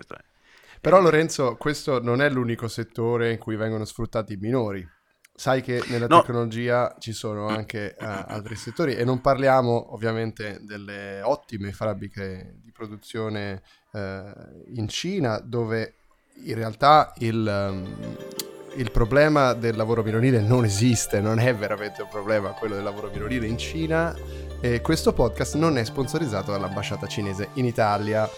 Però 0.81 0.99
Lorenzo, 0.99 1.55
questo 1.55 2.01
non 2.01 2.21
è 2.21 2.29
l'unico 2.29 2.67
settore 2.67 3.31
in 3.31 3.37
cui 3.37 3.55
vengono 3.55 3.85
sfruttati 3.85 4.33
i 4.33 4.37
minori 4.37 4.85
sai 5.43 5.61
che 5.61 5.83
nella 5.87 6.07
No. 6.07 6.21
tecnologia 6.21 6.95
ci 6.99 7.11
sono 7.11 7.47
anche 7.47 7.97
eh, 7.97 8.05
altri 8.05 8.55
settori 8.55 8.95
e 8.95 9.03
non 9.03 9.19
parliamo 9.19 9.93
ovviamente 9.93 10.59
delle 10.61 11.19
ottime 11.21 11.73
fabbriche 11.73 12.59
di 12.63 12.71
produzione 12.71 13.61
eh, 13.91 14.23
in 14.75 14.87
Cina 14.87 15.39
dove 15.39 15.95
in 16.45 16.55
realtà 16.55 17.11
il, 17.17 17.45
ehm, 17.45 18.15
il 18.77 18.89
problema 18.91 19.51
del 19.51 19.75
lavoro 19.75 20.01
minorile 20.01 20.39
non 20.39 20.63
esiste, 20.63 21.19
non 21.19 21.39
è 21.39 21.53
veramente 21.53 22.01
un 22.03 22.07
problema 22.09 22.51
quello 22.51 22.75
del 22.75 22.83
lavoro 22.85 23.09
minorile 23.11 23.45
in 23.45 23.57
Cina 23.57 24.15
e 24.61 24.79
questo 24.79 25.11
podcast 25.11 25.55
non 25.55 25.77
è 25.77 25.83
sponsorizzato 25.83 26.51
dall'ambasciata 26.51 27.05
cinese 27.05 27.49
in 27.55 27.65
Italia. 27.65 28.29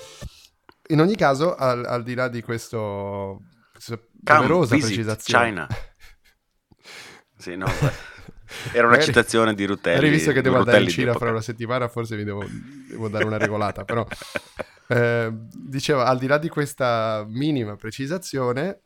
In 0.87 1.01
ogni 1.01 1.15
caso, 1.15 1.53
al, 1.55 1.85
al 1.85 2.01
di 2.01 2.15
là 2.15 2.29
di 2.29 2.41
questo, 2.41 3.41
questa 3.71 3.99
Come 4.23 4.65
precisazione, 4.65 5.45
China. 5.45 5.67
Sì, 7.45 7.55
no. 7.55 7.67
Era 8.71 8.87
una 8.87 8.99
citazione 8.99 9.53
di 9.53 9.65
Rutelli. 9.65 9.97
Magari 9.97 10.15
visto 10.15 10.31
che 10.31 10.41
devo 10.41 10.57
andare 10.57 10.81
in 10.81 10.89
Cina 10.89 11.13
fra 11.13 11.29
una 11.29 11.41
settimana, 11.41 11.87
forse 11.87 12.15
mi 12.15 12.23
devo, 12.23 12.43
devo 12.89 13.07
dare 13.07 13.23
una 13.23 13.37
regolata. 13.37 13.85
Però, 13.85 14.03
eh, 14.87 15.31
dicevo, 15.31 16.01
al 16.01 16.17
di 16.17 16.25
là 16.25 16.39
di 16.39 16.49
questa 16.49 17.23
minima 17.27 17.75
precisazione, 17.75 18.79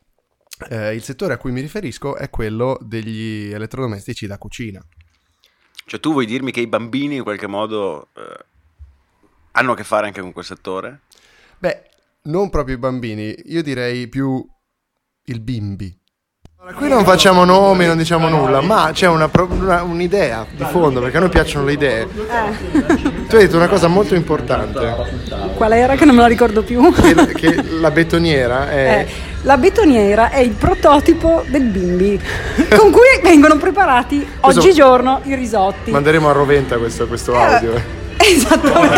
eh, 0.69 0.93
il 0.93 1.01
settore 1.01 1.35
a 1.35 1.37
cui 1.37 1.53
mi 1.53 1.61
riferisco 1.61 2.17
è 2.17 2.29
quello 2.29 2.77
degli 2.81 3.49
elettrodomestici 3.49 4.27
da 4.27 4.37
cucina. 4.37 4.85
Cioè, 5.85 6.01
tu 6.01 6.11
vuoi 6.11 6.25
dirmi 6.25 6.51
che 6.51 6.59
i 6.59 6.67
bambini 6.67 7.15
in 7.15 7.23
qualche 7.23 7.47
modo 7.47 8.09
eh, 8.17 8.45
hanno 9.51 9.71
a 9.71 9.75
che 9.75 9.85
fare 9.85 10.05
anche 10.05 10.19
con 10.19 10.33
quel 10.33 10.43
settore? 10.43 11.03
Beh, 11.59 11.89
non 12.23 12.49
proprio 12.49 12.75
i 12.75 12.79
bambini, 12.79 13.33
io 13.45 13.63
direi 13.63 14.09
più 14.09 14.45
il 15.23 15.39
bimbi. 15.39 15.98
Qui 16.75 16.89
non 16.89 17.05
facciamo 17.05 17.45
nomi, 17.45 17.85
non 17.85 17.95
diciamo 17.95 18.27
nulla, 18.27 18.59
ma 18.61 18.89
c'è 18.93 19.07
una 19.07 19.29
pro- 19.29 19.47
una- 19.49 19.81
un'idea 19.81 20.45
di 20.51 20.65
fondo, 20.69 20.99
perché 20.99 21.15
a 21.15 21.21
noi 21.21 21.29
piacciono 21.29 21.63
le 21.63 21.71
idee. 21.71 22.05
Tu 22.11 23.35
hai 23.35 23.43
detto 23.45 23.55
una 23.55 23.69
cosa 23.69 23.87
molto 23.87 24.13
importante, 24.13 24.93
Qual 25.55 25.71
era 25.71 25.95
che 25.95 26.03
non 26.03 26.15
me 26.15 26.21
la 26.21 26.27
ricordo 26.27 26.61
più? 26.61 26.91
che, 26.93 27.15
che 27.33 27.63
la 27.79 27.91
betoniera 27.91 28.69
è... 28.69 29.05
Eh, 29.07 29.11
la 29.43 29.55
betoniera 29.57 30.29
è 30.31 30.39
il 30.39 30.51
prototipo 30.51 31.43
del 31.47 31.63
bimbi 31.63 32.21
con 32.75 32.91
cui 32.91 33.19
vengono 33.23 33.55
preparati 33.55 34.27
Questo- 34.39 34.59
oggigiorno 34.59 35.21
i 35.23 35.35
risotti. 35.35 35.91
Manderemo 35.91 36.27
a 36.29 36.33
Roventa 36.33 36.75
questo, 36.77 37.07
questo 37.07 37.33
Eh, 37.35 37.41
audio. 37.41 37.81
Esattamente. 38.19 38.97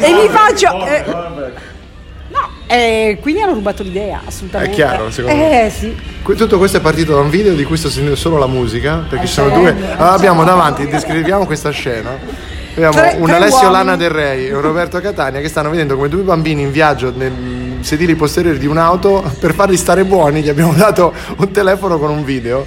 e 0.06 0.12
mi 0.14 0.28
faccio... 0.30 0.86
eh, 0.86 1.74
eh, 2.66 3.18
quindi 3.20 3.40
hanno 3.42 3.54
rubato 3.54 3.82
l'idea, 3.82 4.20
assolutamente. 4.24 4.72
È 4.72 4.74
chiaro, 4.74 5.10
secondo 5.10 5.36
eh, 5.44 5.48
me. 5.64 5.70
sì. 5.70 5.96
Que- 6.22 6.34
Tutto 6.34 6.58
questo 6.58 6.78
è 6.78 6.80
partito 6.80 7.14
da 7.14 7.20
un 7.20 7.30
video 7.30 7.54
di 7.54 7.64
cui 7.64 7.76
sto 7.76 7.88
sentendo 7.88 8.16
solo 8.16 8.38
la 8.38 8.46
musica, 8.46 9.04
perché 9.08 9.26
ci 9.26 9.32
sono 9.32 9.50
Eh, 9.50 9.58
due... 9.58 9.70
eh, 9.70 9.92
Allora, 9.92 10.12
abbiamo 10.12 10.44
davanti, 10.44 10.86
descriviamo 10.88 11.46
questa 11.46 11.70
scena. 11.70 12.10
Abbiamo 12.74 12.92
Tre- 12.96 13.16
un 13.18 13.26
tre 13.26 13.36
Alessio 13.36 13.56
uomini. 13.68 13.72
Lana 13.72 13.96
Del 13.96 14.10
Rey 14.10 14.46
e 14.48 14.54
un 14.54 14.60
Roberto 14.60 15.00
Catania 15.00 15.40
che 15.40 15.48
stanno 15.48 15.70
vedendo 15.70 15.94
come 15.96 16.08
due 16.08 16.20
bambini 16.22 16.60
in 16.62 16.70
viaggio 16.72 17.10
nei 17.16 17.30
sedili 17.86 18.16
posteriori 18.16 18.58
di 18.58 18.66
un'auto 18.66 19.22
per 19.38 19.54
farli 19.54 19.76
stare 19.76 20.04
buoni 20.04 20.42
gli 20.42 20.48
abbiamo 20.48 20.72
dato 20.74 21.14
un 21.36 21.52
telefono 21.52 21.98
con 22.00 22.10
un 22.10 22.24
video. 22.24 22.64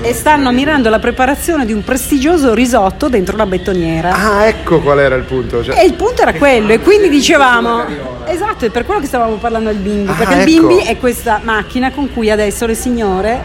E 0.00 0.14
stanno 0.14 0.48
ammirando 0.50 0.88
la 0.88 1.00
preparazione 1.00 1.66
di 1.66 1.72
un 1.72 1.82
prestigioso 1.82 2.54
risotto 2.54 3.08
dentro 3.08 3.36
la 3.36 3.46
betoniera. 3.46 4.12
Ah, 4.14 4.46
ecco 4.46 4.78
qual 4.80 5.00
era 5.00 5.16
il 5.16 5.24
punto. 5.24 5.64
cioè- 5.64 5.76
E 5.80 5.84
il 5.86 5.94
punto 5.94 6.22
era 6.22 6.34
quello, 6.34 6.72
e 6.72 6.78
quindi 6.78 7.08
dicevamo, 7.08 7.82
esatto, 8.26 8.64
è 8.64 8.70
per 8.70 8.84
quello 8.84 9.00
che 9.00 9.06
stavamo 9.08 9.34
parlando 9.36 9.70
del 9.70 9.78
bimbi, 9.78 10.08
Ah, 10.10 10.14
perché 10.14 10.34
il 10.34 10.40
ecco. 10.40 10.66
bimbi 10.68 10.84
è 10.84 10.96
questa 10.98 11.40
macchina 11.42 11.90
con 11.90 12.12
cui 12.12 12.30
adesso 12.30 12.64
le 12.64 12.74
signore 12.76 13.42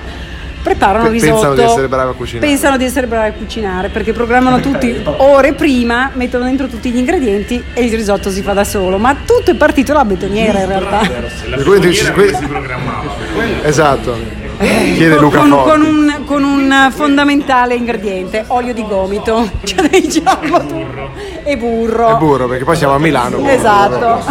preparano 0.64 1.06
il 1.10 1.12
pensano 1.12 1.36
risotto. 1.36 1.54
di 1.56 1.62
essere 1.62 1.88
brave 1.88 2.12
a 2.12 2.14
cucinare. 2.14 2.48
Pensano 2.48 2.78
di 2.78 2.86
essere 2.86 3.08
bravi 3.08 3.28
a 3.30 3.34
cucinare, 3.34 3.90
perché 3.90 4.14
programmano 4.14 4.60
tutti 4.62 5.04
ore 5.18 5.54
prima, 5.54 6.10
mettono 6.14 6.46
dentro 6.46 6.68
tutti 6.68 6.90
gli 6.90 6.98
ingredienti 6.98 7.62
e 7.74 7.84
il 7.84 7.92
risotto 7.94 8.30
si 8.32 8.42
fa 8.42 8.54
da 8.54 8.64
solo. 8.64 8.98
Ma 8.98 9.16
tutto 9.26 9.52
è 9.52 9.56
partito 9.56 9.92
dalla 9.92 10.06
betoniera 10.06 10.60
in 10.62 10.68
realtà. 10.68 11.02
E 11.02 11.64
quindi 11.64 11.88
dici- 11.88 12.12
que- 12.12 12.36
Esatto. 13.64 14.42
Chiede 14.60 15.16
Con, 15.16 15.24
Luca 15.24 15.40
con- 15.40 15.50
con 15.50 15.82
un, 15.82 16.22
con 16.26 16.44
un 16.44 16.88
fondamentale 16.92 17.74
ingrediente, 17.76 18.46
olio 18.48 18.74
di 18.74 18.86
gomito, 18.88 19.50
cioè 19.66 19.90
diciamo 19.90 20.66
tu, 20.66 20.86
e 21.44 21.58
burro. 21.58 22.10
E 22.12 22.16
burro, 22.18 22.48
perché 22.48 22.64
poi 22.64 22.76
siamo 22.78 22.94
a 22.94 23.00
Milano. 23.00 23.38
burro. 23.38 23.50
Esatto. 23.50 24.24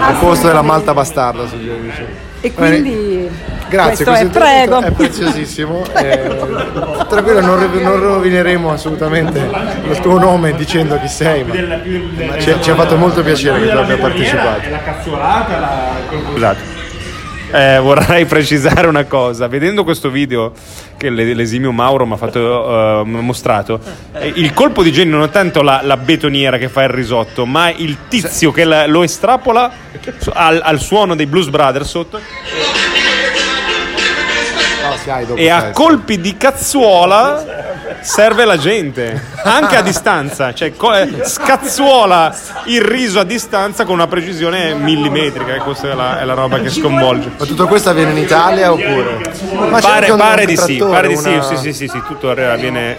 Al 0.00 0.16
posto 0.18 0.48
della 0.48 0.62
malta 0.62 0.92
bastarda. 0.92 1.46
su 1.46 1.56
dice. 1.56 2.28
E 2.42 2.52
quindi 2.54 3.28
Grazie, 3.68 4.04
questo 4.04 4.10
è 4.10 4.28
questo 4.28 4.38
prego. 4.38 4.76
intervento 4.76 4.86
è 4.86 4.90
preziosissimo. 4.92 5.84
Eh, 6.00 7.06
tranquillo, 7.08 7.40
non, 7.40 7.70
non 7.82 8.00
rovineremo 8.00 8.72
assolutamente 8.72 9.50
il 9.88 10.00
tuo 10.00 10.18
nome 10.18 10.54
dicendo 10.54 10.98
chi 10.98 11.08
sei, 11.08 11.44
ma, 11.44 11.54
ma 11.54 12.38
ci, 12.38 12.54
ci 12.60 12.70
ha 12.70 12.74
fatto 12.74 12.96
molto 12.96 13.22
piacere 13.22 13.60
che 13.60 13.70
tu 13.70 13.76
abbia 13.76 13.98
partecipato. 13.98 14.60
Scusate. 16.32 16.69
Eh, 17.52 17.78
vorrei 17.80 18.26
precisare 18.26 18.86
una 18.86 19.04
cosa, 19.06 19.48
vedendo 19.48 19.82
questo 19.82 20.08
video 20.08 20.52
che 20.96 21.10
l'e- 21.10 21.34
l'esimio 21.34 21.72
Mauro 21.72 22.06
mi 22.06 22.12
ha 22.12 22.16
fatto, 22.16 22.98
ha 23.00 23.04
mostrato, 23.04 23.80
eh, 24.14 24.32
il 24.36 24.52
colpo 24.54 24.84
di 24.84 24.92
genio 24.92 25.16
non 25.16 25.26
è 25.26 25.30
tanto 25.30 25.60
la, 25.62 25.80
la 25.82 25.96
betoniera 25.96 26.58
che 26.58 26.68
fa 26.68 26.84
il 26.84 26.90
risotto, 26.90 27.46
ma 27.46 27.68
il 27.70 27.96
tizio 28.08 28.52
che 28.52 28.62
la- 28.64 28.86
lo 28.86 29.02
estrapola 29.02 29.68
al, 30.34 30.60
al 30.62 30.78
suono 30.80 31.16
dei 31.16 31.26
Blues 31.26 31.48
Brothers 31.48 31.88
sotto 31.88 32.20
e 35.34 35.48
a 35.48 35.70
colpi 35.70 36.20
di 36.20 36.36
cazzuola 36.36 37.44
serve 38.00 38.44
la 38.44 38.56
gente, 38.56 39.20
anche 39.44 39.76
a 39.76 39.82
distanza, 39.82 40.52
cioè 40.54 40.72
eh, 40.72 41.24
scazzuola 41.24 42.34
il 42.64 42.80
riso 42.80 43.18
a 43.20 43.24
distanza 43.24 43.84
con 43.84 43.94
una 43.94 44.06
precisione 44.06 44.74
millimetrica, 44.74 45.54
e 45.54 45.58
questa 45.58 45.90
è 45.90 45.94
la, 45.94 46.20
è 46.20 46.24
la 46.24 46.34
roba 46.34 46.58
che 46.60 46.70
sconvolge. 46.70 47.30
Ma 47.36 47.44
tutto 47.44 47.66
questo 47.66 47.90
avviene 47.90 48.12
in 48.12 48.18
Italia 48.18 48.72
oppure? 48.72 49.18
Ma 49.70 49.78
Pare, 49.80 50.14
pare 50.14 50.44
di 50.46 50.56
sì, 50.56 50.76
pare 50.78 51.08
di 51.08 51.16
sì, 51.16 51.28
una- 51.28 51.42
sì, 51.42 51.56
sì, 51.56 51.72
sì, 51.72 51.88
sì, 51.88 52.02
tutto 52.06 52.30
avviene 52.30 52.98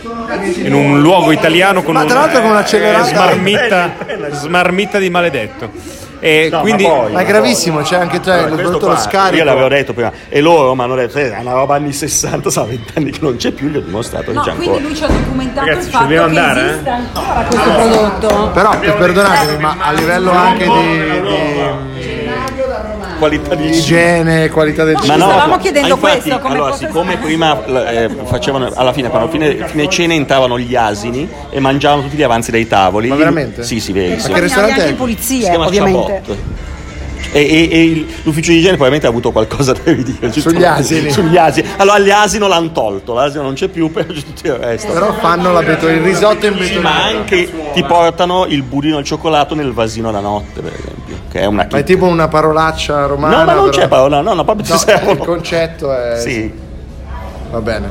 in 0.55 0.73
un 0.73 1.01
luogo 1.01 1.31
italiano 1.31 1.83
con 1.83 1.93
Ma 1.93 2.05
tra 2.05 2.19
un- 2.19 2.25
l'altro 2.25 2.41
con 2.41 2.57
eh, 2.57 3.03
smarmitta, 3.03 3.91
smarmitta 4.31 4.97
di 4.99 5.09
maledetto. 5.09 6.09
E 6.23 6.51
quindi 6.61 6.85
Ma 6.85 7.19
è 7.19 7.25
gravissimo, 7.25 7.81
c'è 7.81 7.95
anche 7.95 8.21
cioè, 8.21 8.41
Questo 8.41 8.49
soprattutto 8.57 8.85
qua, 8.85 8.93
lo 8.93 8.99
scarico. 9.01 9.35
Io 9.37 9.43
l'avevo 9.43 9.67
detto 9.69 9.93
prima, 9.93 10.11
e 10.29 10.39
loro 10.39 10.75
mi 10.75 10.81
hanno 10.83 10.93
detto: 10.95 11.17
"Eh, 11.17 11.33
è 11.35 11.39
una 11.39 11.53
roba 11.53 11.75
anni 11.75 11.91
60, 11.91 12.49
sa, 12.51 12.63
20 12.63 12.93
anni 12.95 13.09
che 13.09 13.19
non 13.21 13.35
c'è 13.37 13.49
più, 13.51 13.69
gli 13.69 13.77
ho 13.77 13.81
dimostrato 13.81 14.31
No, 14.31 14.41
che 14.41 14.49
c'è 14.51 14.55
quindi 14.55 14.75
ancora. 14.77 14.87
lui 14.87 14.95
ci 14.95 15.03
ha 15.03 15.07
documentato 15.07 15.65
Ragazzi, 15.67 15.87
il 15.87 15.91
fatto 15.93 16.07
che 16.07 16.17
andare, 16.17 16.69
esiste 16.69 16.89
ancora 16.89 17.43
questo 17.47 17.69
prodotto. 17.71 18.49
Però 18.53 18.79
per- 18.79 18.95
perdonatemi, 18.97 19.57
ma 19.61 19.75
a 19.79 19.91
livello 19.93 20.31
anche 20.31 20.63
di, 20.65 21.21
di- 21.21 21.90
Qualità 23.21 23.53
di 23.53 23.67
igiene, 23.69 24.49
qualità 24.49 24.83
del 24.83 24.97
cibo. 24.99 25.15
no, 25.15 25.29
stavamo 25.29 25.57
chiedendo 25.57 25.87
ah, 25.89 25.91
infatti, 25.95 26.19
questo, 26.21 26.39
come 26.39 26.55
allora, 26.55 26.75
siccome 26.75 27.17
prima 27.17 27.65
eh, 27.91 28.09
facevano 28.25 28.71
alla 28.73 28.91
fine, 28.93 29.09
quando 29.09 29.29
fine, 29.29 29.67
fine 29.67 29.87
cena 29.89 30.13
entravano 30.15 30.57
gli 30.57 30.75
asini 30.75 31.29
e 31.51 31.59
mangiavano 31.59 32.01
tutti 32.01 32.15
gli 32.15 32.23
avanzi 32.23 32.49
dai 32.49 32.67
tavoli. 32.67 33.09
Ma 33.09 33.15
veramente? 33.15 33.61
Sì, 33.63 33.79
si 33.79 33.91
vede. 33.93 34.15
Ma 34.15 34.21
sì. 34.21 34.33
che 34.33 34.39
ristorante 34.39 34.81
anche 34.81 34.93
pulizie, 34.95 35.55
ovviamente. 35.55 36.21
Chabot. 36.25 36.37
E, 37.33 37.39
e- 37.39 37.69
e 37.71 37.83
il- 37.83 38.07
l'ufficio 38.23 38.49
di 38.51 38.57
igiene 38.57 38.75
probabilmente 38.75 39.05
ha 39.05 39.09
avuto 39.09 39.31
qualcosa 39.31 39.71
da 39.81 39.91
dire 39.93 40.31
Sugli 40.33 40.63
asini. 40.63 41.11
Sugli 41.11 41.37
asini. 41.37 41.67
Allora, 41.77 41.99
l'asino 41.99 42.47
l'hanno 42.47 42.71
tolto, 42.71 43.13
l'asino 43.13 43.43
non 43.43 43.53
c'è 43.53 43.67
più, 43.67 43.89
però 43.93 44.11
c'è 44.11 44.21
tutto 44.21 44.47
il 44.47 44.53
resto. 44.55 44.91
Però 44.91 45.13
fanno 45.13 45.53
la 45.53 45.61
beto- 45.61 45.87
il 45.87 46.01
risotto 46.01 46.47
in 46.47 46.57
Sì, 46.61 46.79
ma 46.79 47.03
anche 47.03 47.47
ti 47.73 47.83
portano 47.83 48.45
il 48.47 48.63
budino 48.63 48.97
al 48.97 49.03
cioccolato 49.05 49.53
nel 49.55 49.71
vasino 49.71 50.11
la 50.11 50.19
notte, 50.19 50.59
per 50.59 50.73
esempio, 50.73 50.90
che 51.31 51.39
è 51.39 51.45
una 51.45 51.57
Ma 51.57 51.63
è 51.63 51.67
chicca. 51.67 51.81
tipo 51.83 52.05
una 52.05 52.27
parolaccia 52.27 53.05
romana. 53.05 53.37
No, 53.39 53.45
ma 53.45 53.53
non 53.53 53.69
però- 53.69 53.81
c'è 53.81 53.87
parola, 53.87 54.21
no, 54.21 54.33
no, 54.33 54.43
proprio 54.43 54.65
ti 54.65 54.71
No, 54.71 54.77
servono. 54.77 55.11
il 55.13 55.17
concetto 55.19 55.93
è... 55.95 56.19
Sì, 56.19 56.53
Va 57.49 57.59
bene. 57.61 57.87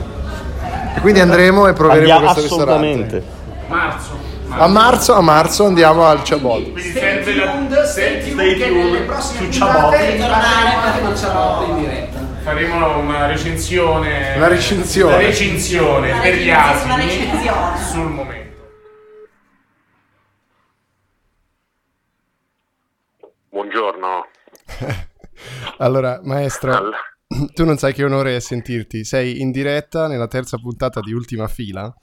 E 0.97 1.01
quindi 1.01 1.21
andremo 1.21 1.67
e 1.67 1.73
proveremo 1.73 2.13
andiamo 2.15 2.33
questo 2.35 2.55
assolutamente. 2.55 3.23
ristorante. 3.69 4.19
A 4.53 4.67
marzo, 4.67 5.15
a 5.15 5.21
marzo 5.21 5.67
andiamo 5.67 6.05
al 6.07 6.23
Chabot. 6.23 6.73
Faremo 12.43 12.99
una 12.99 13.27
recensione. 13.27 14.35
Una 14.37 14.49
recensione. 14.49 15.15
Una 15.15 15.23
recensione 15.27 16.13
per 16.21 16.35
gli 16.35 16.51
asini 16.51 17.11
sul 17.91 18.07
momento. 18.09 18.50
Allora, 25.81 26.21
maestro, 26.23 26.73
Al- 26.73 26.93
tu 27.53 27.65
non 27.65 27.77
sai 27.77 27.93
che 27.93 28.05
onore 28.05 28.37
è 28.37 28.41
sentirti. 28.41 29.05
Sei 29.05 29.41
in 29.41 29.51
diretta 29.51 30.07
nella 30.07 30.29
terza 30.29 30.57
puntata 30.57 31.01
di 31.01 31.13
Ultima 31.13 31.49
Fila 31.49 31.95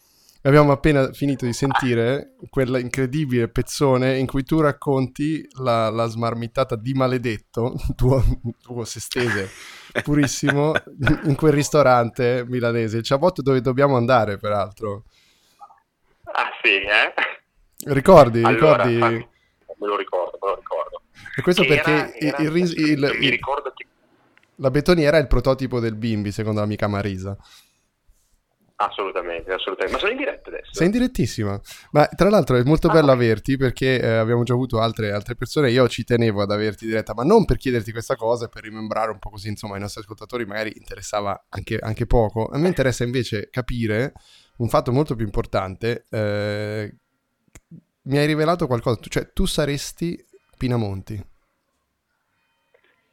Abbiamo 0.48 0.72
appena 0.72 1.12
finito 1.12 1.46
di 1.46 1.52
sentire 1.52 2.36
quella 2.50 2.80
incredibile 2.80 3.50
pezzone 3.50 4.18
in 4.18 4.28
cui 4.28 4.44
tu 4.44 4.62
racconti 4.62 5.46
la, 5.62 5.90
la 5.90 6.06
smarmittata 6.06 6.78
di 6.78 6.94
maledetto, 6.94 7.74
tuo, 7.98 8.24
tuo 8.62 8.86
sestese 8.86 9.50
purissimo, 10.04 10.72
in 11.24 11.36
quel 11.36 11.52
ristorante 11.52 12.46
milanese, 12.48 12.98
il 12.98 13.04
Ciabotto 13.04 13.42
dove 13.42 13.60
dobbiamo 13.60 13.98
andare 13.98 14.38
peraltro. 14.38 15.04
Ah 16.32 16.52
sì, 16.62 16.76
eh? 16.76 17.14
Ricordi? 17.94 18.42
Allora, 18.44 18.86
ricordi? 18.86 19.04
ah, 19.04 19.74
me 19.80 19.88
lo 19.88 19.98
ricordo, 19.98 20.38
me 20.42 20.50
lo 20.50 20.56
ricordo. 20.56 21.02
E 21.38 21.42
questo 21.42 21.64
perché 21.66 22.16
era- 22.18 22.42
il- 22.42 22.56
il 22.58 22.78
il- 22.78 23.16
mi 23.20 23.30
ricordo 23.30 23.72
che 23.76 23.86
la 24.56 24.72
betoniera 24.72 25.18
è 25.18 25.22
il 25.22 25.28
prototipo 25.28 25.80
del 25.80 25.96
bimbi, 25.96 26.32
secondo 26.32 26.60
l'amica 26.62 26.88
Marisa. 26.88 27.38
assolutamente, 28.80 29.52
assolutamente. 29.52 29.94
Ma 29.94 30.00
sono 30.00 30.12
in 30.12 30.18
diretta 30.18 30.50
adesso? 30.50 30.70
Sei 30.74 30.86
in 30.86 30.92
direttissima. 30.92 31.60
Ma 31.92 32.06
tra 32.08 32.30
l'altro 32.30 32.58
è 32.58 32.60
Ah, 32.60 32.64
molto 32.66 32.90
bello 32.90 33.12
averti 33.12 33.58
perché 33.58 34.00
eh, 34.00 34.08
abbiamo 34.08 34.44
già 34.44 34.54
avuto 34.54 34.80
altre, 34.80 35.12
altre 35.12 35.36
persone. 35.36 35.72
Io 35.72 35.88
ci 35.88 36.04
tenevo 36.04 36.42
ad 36.44 36.52
averti 36.52 36.86
diretta, 36.86 37.14
ma 37.16 37.24
non 37.24 37.46
per 37.46 37.58
chiederti 37.58 37.92
questa 37.92 38.16
cosa, 38.16 38.48
per 38.50 38.64
rimembrare 38.64 39.10
un 39.12 39.18
po' 39.20 39.30
così, 39.32 39.48
insomma, 39.48 39.76
ai 39.76 39.80
nostri 39.82 40.02
ascoltatori 40.02 40.46
magari 40.46 40.74
interessava 40.76 41.46
anche, 41.50 41.80
anche 41.80 42.06
poco. 42.06 42.46
A 42.48 42.58
me 42.60 42.68
interessa 42.68 43.04
invece 43.04 43.50
capire 43.50 44.14
un 44.58 44.70
fatto 44.70 44.92
molto 44.92 45.16
più 45.16 45.26
importante. 45.26 46.06
eh, 46.12 46.96
mi 48.08 48.18
hai 48.20 48.26
rivelato 48.28 48.68
qualcosa, 48.68 49.00
cioè 49.10 49.34
tu 49.34 49.46
saresti 49.46 50.24
Pinamonti. 50.58 51.22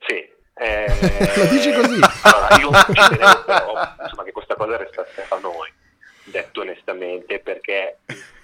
Sì. 0.06 0.14
eh, 0.54 0.86
La 0.86 1.44
dici 1.46 1.72
così? 1.72 2.00
Allora, 2.22 2.56
io 2.58 2.70
ci 2.94 3.16
tenevo 3.16 3.44
però 3.44 3.94
insomma, 4.02 4.22
che 4.24 4.32
questa 4.32 4.54
cosa 4.54 4.76
restasse 4.76 5.22
fra 5.22 5.38
noi, 5.38 5.72
detto 6.24 6.60
onestamente, 6.60 7.40
perché 7.40 7.98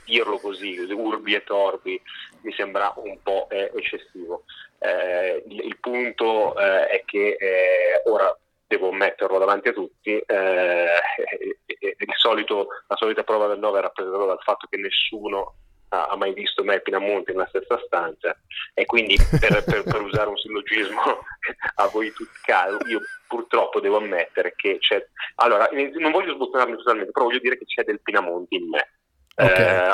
dirlo 0.04 0.38
così, 0.38 0.76
urbi 0.78 1.34
e 1.34 1.44
torbi, 1.44 2.00
mi 2.42 2.52
sembra 2.52 2.92
un 2.96 3.22
po' 3.22 3.46
eh, 3.50 3.70
eccessivo. 3.76 4.44
Eh, 4.78 5.44
il, 5.46 5.60
il 5.66 5.76
punto 5.78 6.58
eh, 6.58 6.86
è 6.88 7.02
che 7.04 7.36
eh, 7.38 8.02
ora 8.06 8.36
devo 8.66 8.92
metterlo 8.92 9.38
davanti 9.38 9.68
a 9.68 9.72
tutti, 9.72 10.16
eh, 10.16 10.24
e- 10.26 11.58
e- 11.66 11.96
il 11.98 12.14
solito- 12.16 12.68
la 12.86 12.96
solita 12.96 13.22
prova 13.24 13.46
del 13.46 13.58
9 13.58 13.78
è 13.78 13.82
rappresentata 13.82 14.24
dal 14.24 14.40
fatto 14.42 14.66
che 14.68 14.76
nessuno 14.78 15.54
ha 15.90 16.06
ha 16.06 16.16
mai 16.16 16.32
visto 16.32 16.64
me 16.64 16.76
e 16.76 16.80
Pinamonti 16.82 17.32
nella 17.32 17.46
stessa 17.48 17.80
stanza. 17.86 18.36
E 18.74 18.86
quindi 18.86 19.16
per, 19.38 19.62
per- 19.64 19.82
per 19.84 20.00
usare 20.02 20.28
un 20.28 20.36
sillogismo 20.36 21.00
a 21.76 21.86
voi 21.88 22.12
tutti 22.12 22.38
caro, 22.42 22.78
io 22.86 23.00
purtroppo 23.26 23.80
devo 23.80 23.98
ammettere 23.98 24.54
che 24.56 24.78
c'è 24.78 25.04
allora 25.36 25.68
eh, 25.68 25.92
non 25.98 26.10
voglio 26.10 26.34
sbottonarmi 26.34 26.76
totalmente 26.76 27.12
però 27.12 27.26
voglio 27.26 27.38
dire 27.38 27.56
che 27.56 27.64
c'è 27.64 27.84
del 27.84 28.00
Pinamonti 28.00 28.56
in 28.56 28.68
me. 28.68 28.88
Ok. 29.36 29.58
Eh, 29.58 29.90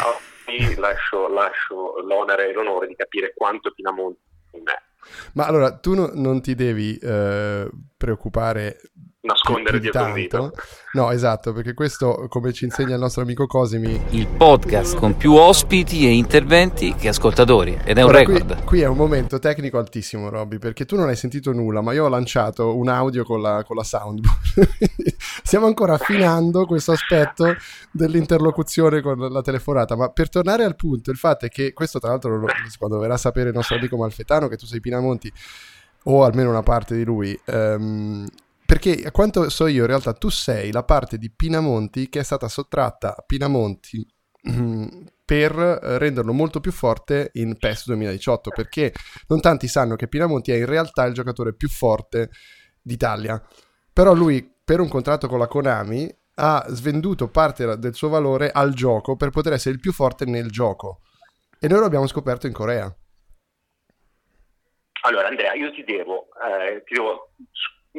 oggi 0.48 0.74
lascio, 0.76 1.28
lascio 1.28 2.00
l'onere 2.00 2.48
e 2.48 2.52
l'onore 2.52 2.86
di 2.86 2.96
capire 2.96 3.32
quanto 3.34 3.70
Pinamonti 3.72 4.20
è 4.52 4.56
in 4.56 4.62
me. 4.62 4.82
Ma 5.34 5.46
allora 5.46 5.76
tu 5.78 5.94
no- 5.94 6.10
non 6.14 6.40
ti 6.40 6.54
devi 6.54 6.96
eh, 6.98 7.68
preoccupare 7.96 8.80
nascondere 9.26 9.78
dietro 9.80 10.04
un 10.04 10.14
dito 10.14 10.38
tanto. 10.38 10.56
No, 10.92 11.10
esatto, 11.10 11.52
perché 11.52 11.74
questo, 11.74 12.26
come 12.28 12.52
ci 12.54 12.64
insegna 12.64 12.94
il 12.94 13.00
nostro 13.00 13.20
amico 13.20 13.46
Cosimi, 13.46 14.00
Il 14.10 14.26
podcast 14.28 14.96
con 14.96 15.16
più 15.16 15.34
ospiti 15.34 16.06
e 16.06 16.12
interventi 16.12 16.94
che 16.94 17.08
ascoltatori 17.08 17.78
ed 17.84 17.98
è 17.98 18.02
un 18.02 18.08
Ora, 18.08 18.18
record. 18.18 18.54
Qui, 18.54 18.64
qui 18.64 18.80
è 18.80 18.86
un 18.86 18.96
momento 18.96 19.38
tecnico 19.38 19.76
altissimo, 19.76 20.30
Robby, 20.30 20.58
perché 20.58 20.86
tu 20.86 20.96
non 20.96 21.08
hai 21.08 21.16
sentito 21.16 21.52
nulla, 21.52 21.82
ma 21.82 21.92
io 21.92 22.06
ho 22.06 22.08
lanciato 22.08 22.74
un 22.76 22.88
audio 22.88 23.24
con 23.24 23.42
la, 23.42 23.62
con 23.64 23.76
la 23.76 23.84
soundboard. 23.84 24.38
Stiamo 25.42 25.66
ancora 25.66 25.94
affinando 25.94 26.64
questo 26.64 26.92
aspetto 26.92 27.54
dell'interlocuzione 27.90 29.02
con 29.02 29.18
la 29.18 29.42
telefonata. 29.42 29.96
Ma 29.96 30.08
per 30.08 30.30
tornare 30.30 30.64
al 30.64 30.76
punto, 30.76 31.10
il 31.10 31.18
fatto 31.18 31.44
è 31.44 31.48
che 31.48 31.72
questo, 31.74 31.98
tra 31.98 32.10
l'altro, 32.10 32.38
lo- 32.38 32.46
quando 32.78 32.98
verrà 32.98 33.14
a 33.14 33.18
sapere 33.18 33.50
il 33.50 33.54
nostro 33.54 33.76
amico 33.76 33.96
Malfetano 33.96 34.48
che 34.48 34.56
tu 34.56 34.64
sei 34.64 34.80
Pinamonti, 34.80 35.30
o 36.04 36.24
almeno 36.24 36.50
una 36.50 36.62
parte 36.62 36.96
di 36.96 37.04
lui, 37.04 37.38
ehm, 37.44 38.26
perché 38.66 39.02
a 39.04 39.12
quanto 39.12 39.48
so 39.48 39.66
io, 39.66 39.82
in 39.82 39.86
realtà 39.86 40.12
tu 40.12 40.28
sei 40.28 40.72
la 40.72 40.82
parte 40.82 41.16
di 41.18 41.30
Pinamonti 41.30 42.08
che 42.08 42.20
è 42.20 42.22
stata 42.22 42.48
sottratta 42.48 43.16
a 43.16 43.22
Pinamonti 43.24 44.06
per 45.24 45.58
eh, 45.58 45.98
renderlo 45.98 46.32
molto 46.32 46.60
più 46.60 46.72
forte 46.72 47.30
in 47.34 47.56
PES 47.56 47.86
2018 47.86 48.50
perché 48.50 48.92
non 49.28 49.40
tanti 49.40 49.68
sanno 49.68 49.96
che 49.96 50.08
Pinamonti 50.08 50.52
è 50.52 50.56
in 50.56 50.66
realtà 50.66 51.04
il 51.04 51.14
giocatore 51.14 51.54
più 51.54 51.68
forte 51.68 52.30
d'Italia. 52.82 53.42
Però 53.92 54.12
lui 54.12 54.52
per 54.64 54.80
un 54.80 54.88
contratto 54.88 55.28
con 55.28 55.38
la 55.38 55.46
Konami 55.46 56.14
ha 56.38 56.64
svenduto 56.68 57.28
parte 57.28 57.78
del 57.78 57.94
suo 57.94 58.08
valore 58.08 58.50
al 58.50 58.74
gioco 58.74 59.16
per 59.16 59.30
poter 59.30 59.54
essere 59.54 59.74
il 59.74 59.80
più 59.80 59.92
forte 59.92 60.24
nel 60.24 60.50
gioco. 60.50 61.00
E 61.58 61.68
noi 61.68 61.78
lo 61.78 61.86
abbiamo 61.86 62.06
scoperto 62.06 62.46
in 62.46 62.52
Corea. 62.52 62.94
Allora 65.02 65.28
Andrea, 65.28 65.54
io 65.54 65.70
ti 65.72 65.84
devo, 65.84 66.26
eh, 66.34 66.82
ti 66.84 66.94
devo 66.94 67.30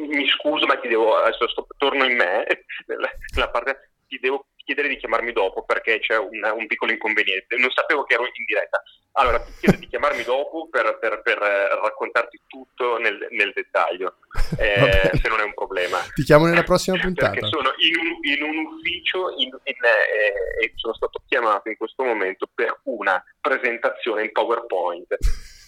mi 0.06 0.28
scuso 0.28 0.66
ma 0.66 0.78
ti 0.78 0.88
devo, 0.88 1.16
adesso 1.16 1.48
sto- 1.48 1.66
torno 1.76 2.04
in 2.04 2.16
me, 2.16 2.46
nella, 2.86 3.10
nella 3.34 3.50
parte, 3.50 3.90
ti 4.06 4.18
devo 4.20 4.46
chiedere 4.68 4.88
di 4.88 4.98
chiamarmi 4.98 5.32
dopo 5.32 5.64
perché 5.64 5.98
c'è 5.98 6.18
un, 6.18 6.44
un 6.44 6.66
piccolo 6.66 6.92
inconveniente, 6.92 7.56
non 7.56 7.70
sapevo 7.70 8.04
che 8.04 8.14
ero 8.14 8.24
in 8.24 8.44
diretta. 8.46 8.82
Allora 9.12 9.40
ti 9.40 9.50
chiedo 9.58 9.78
di 9.78 9.86
chiamarmi 9.88 10.22
dopo 10.24 10.68
per, 10.68 10.98
per- 11.00 11.22
per, 11.22 11.42
eh, 11.42 11.68
raccontarti 11.82 12.40
tutto 12.46 12.98
nel, 12.98 13.26
nel 13.30 13.52
dettaglio, 13.54 14.16
eh, 14.60 15.10
se 15.20 15.28
non 15.28 15.40
è 15.40 15.44
un 15.44 15.54
problema. 15.54 15.98
ti 16.14 16.22
chiamo 16.22 16.44
nella 16.46 16.62
prossima 16.62 16.96
Perché 16.96 17.14
puntata 17.14 17.46
sono 17.46 17.72
in 17.78 17.96
un, 17.96 18.18
in 18.22 18.42
un 18.42 18.66
ufficio 18.66 19.30
in- 19.38 19.48
in, 19.64 19.74
eh, 19.84 20.64
e 20.64 20.72
sono 20.76 20.92
stato 20.94 21.22
chiamato 21.26 21.68
in 21.70 21.76
questo 21.78 22.04
momento 22.04 22.46
per 22.54 22.78
una 22.84 23.22
presentazione 23.40 24.22
in 24.24 24.32
PowerPoint. 24.32 25.16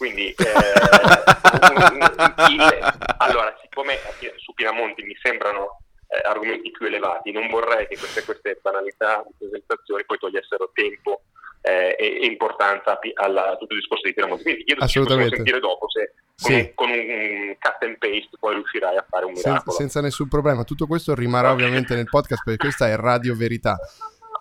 Quindi, 0.00 0.32
eh, 0.32 0.34
un- 1.68 1.92
un- 1.92 2.34
il- 2.52 2.94
allora, 3.18 3.54
siccome 3.60 3.98
su 4.38 4.54
Pinamonti 4.54 5.02
mi 5.02 5.14
sembrano 5.22 5.82
eh, 6.08 6.26
argomenti 6.26 6.70
più 6.70 6.86
elevati, 6.86 7.30
non 7.32 7.48
vorrei 7.48 7.86
che 7.86 7.98
queste, 7.98 8.24
queste 8.24 8.58
banalità 8.62 9.22
di 9.26 9.34
presentazioni 9.38 10.04
poi 10.06 10.16
togliessero 10.18 10.70
tempo 10.72 11.20
eh, 11.60 11.94
e, 11.98 12.20
e 12.22 12.26
importanza 12.26 12.92
a, 12.92 12.96
Pi- 12.96 13.12
alla, 13.14 13.50
a 13.52 13.56
tutto 13.56 13.74
il 13.74 13.80
discorso 13.80 14.06
di 14.06 14.14
Pinamonti. 14.14 14.42
Quindi 14.42 14.64
chiedo 14.64 14.86
se 14.88 15.00
possiamo 15.00 15.28
sentire 15.28 15.60
dopo 15.60 15.90
se 15.90 16.12
con, 16.40 16.50
Sì. 16.50 16.54
un, 16.54 16.74
con 16.74 16.90
un 16.90 17.56
cut 17.60 17.82
and 17.82 17.98
paste 17.98 18.30
poi 18.40 18.54
riuscirai 18.54 18.96
a 18.96 19.04
fare 19.06 19.26
un 19.26 19.36
Sen- 19.36 19.50
miracolo. 19.52 19.76
senza 19.76 20.00
nessun 20.00 20.26
problema 20.28 20.64
tutto 20.64 20.86
questo 20.86 21.14
rimarrà 21.14 21.52
ovviamente 21.52 21.94
nel 21.94 22.08
podcast 22.08 22.42
perché 22.44 22.58
questa 22.64 22.88
è 22.88 22.96
Radio 22.96 23.36
Verità 23.36 23.76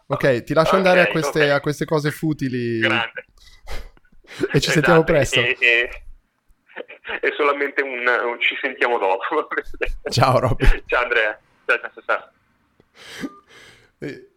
ok 0.08 0.44
ti 0.44 0.54
lascio 0.54 0.78
andare 0.78 1.02
a 1.02 1.08
queste, 1.08 1.44
ok. 1.44 1.50
a 1.52 1.60
queste 1.60 1.84
cose 1.84 2.10
futili 2.12 2.80
Grande. 2.80 3.26
E 4.52 4.60
ci 4.60 4.72
sentiamo 4.72 5.00
Esatto, 5.00 5.12
presto 5.12 5.40
E, 5.40 5.58
e- 5.60 6.04
è 7.22 7.30
solamente 7.38 7.82
un, 7.82 7.92
un 8.08 8.40
ci 8.40 8.56
sentiamo 8.62 8.98
dopo. 8.98 9.48
Ciao, 10.10 10.40
Robby. 10.40 10.84
Ciao 10.86 11.04
Andrea. 11.04 11.40
Ciao, 11.66 11.80
ciao, 11.80 11.92
ciao, 11.94 12.04
ciao. 12.06 12.32
Eh, 14.00 14.28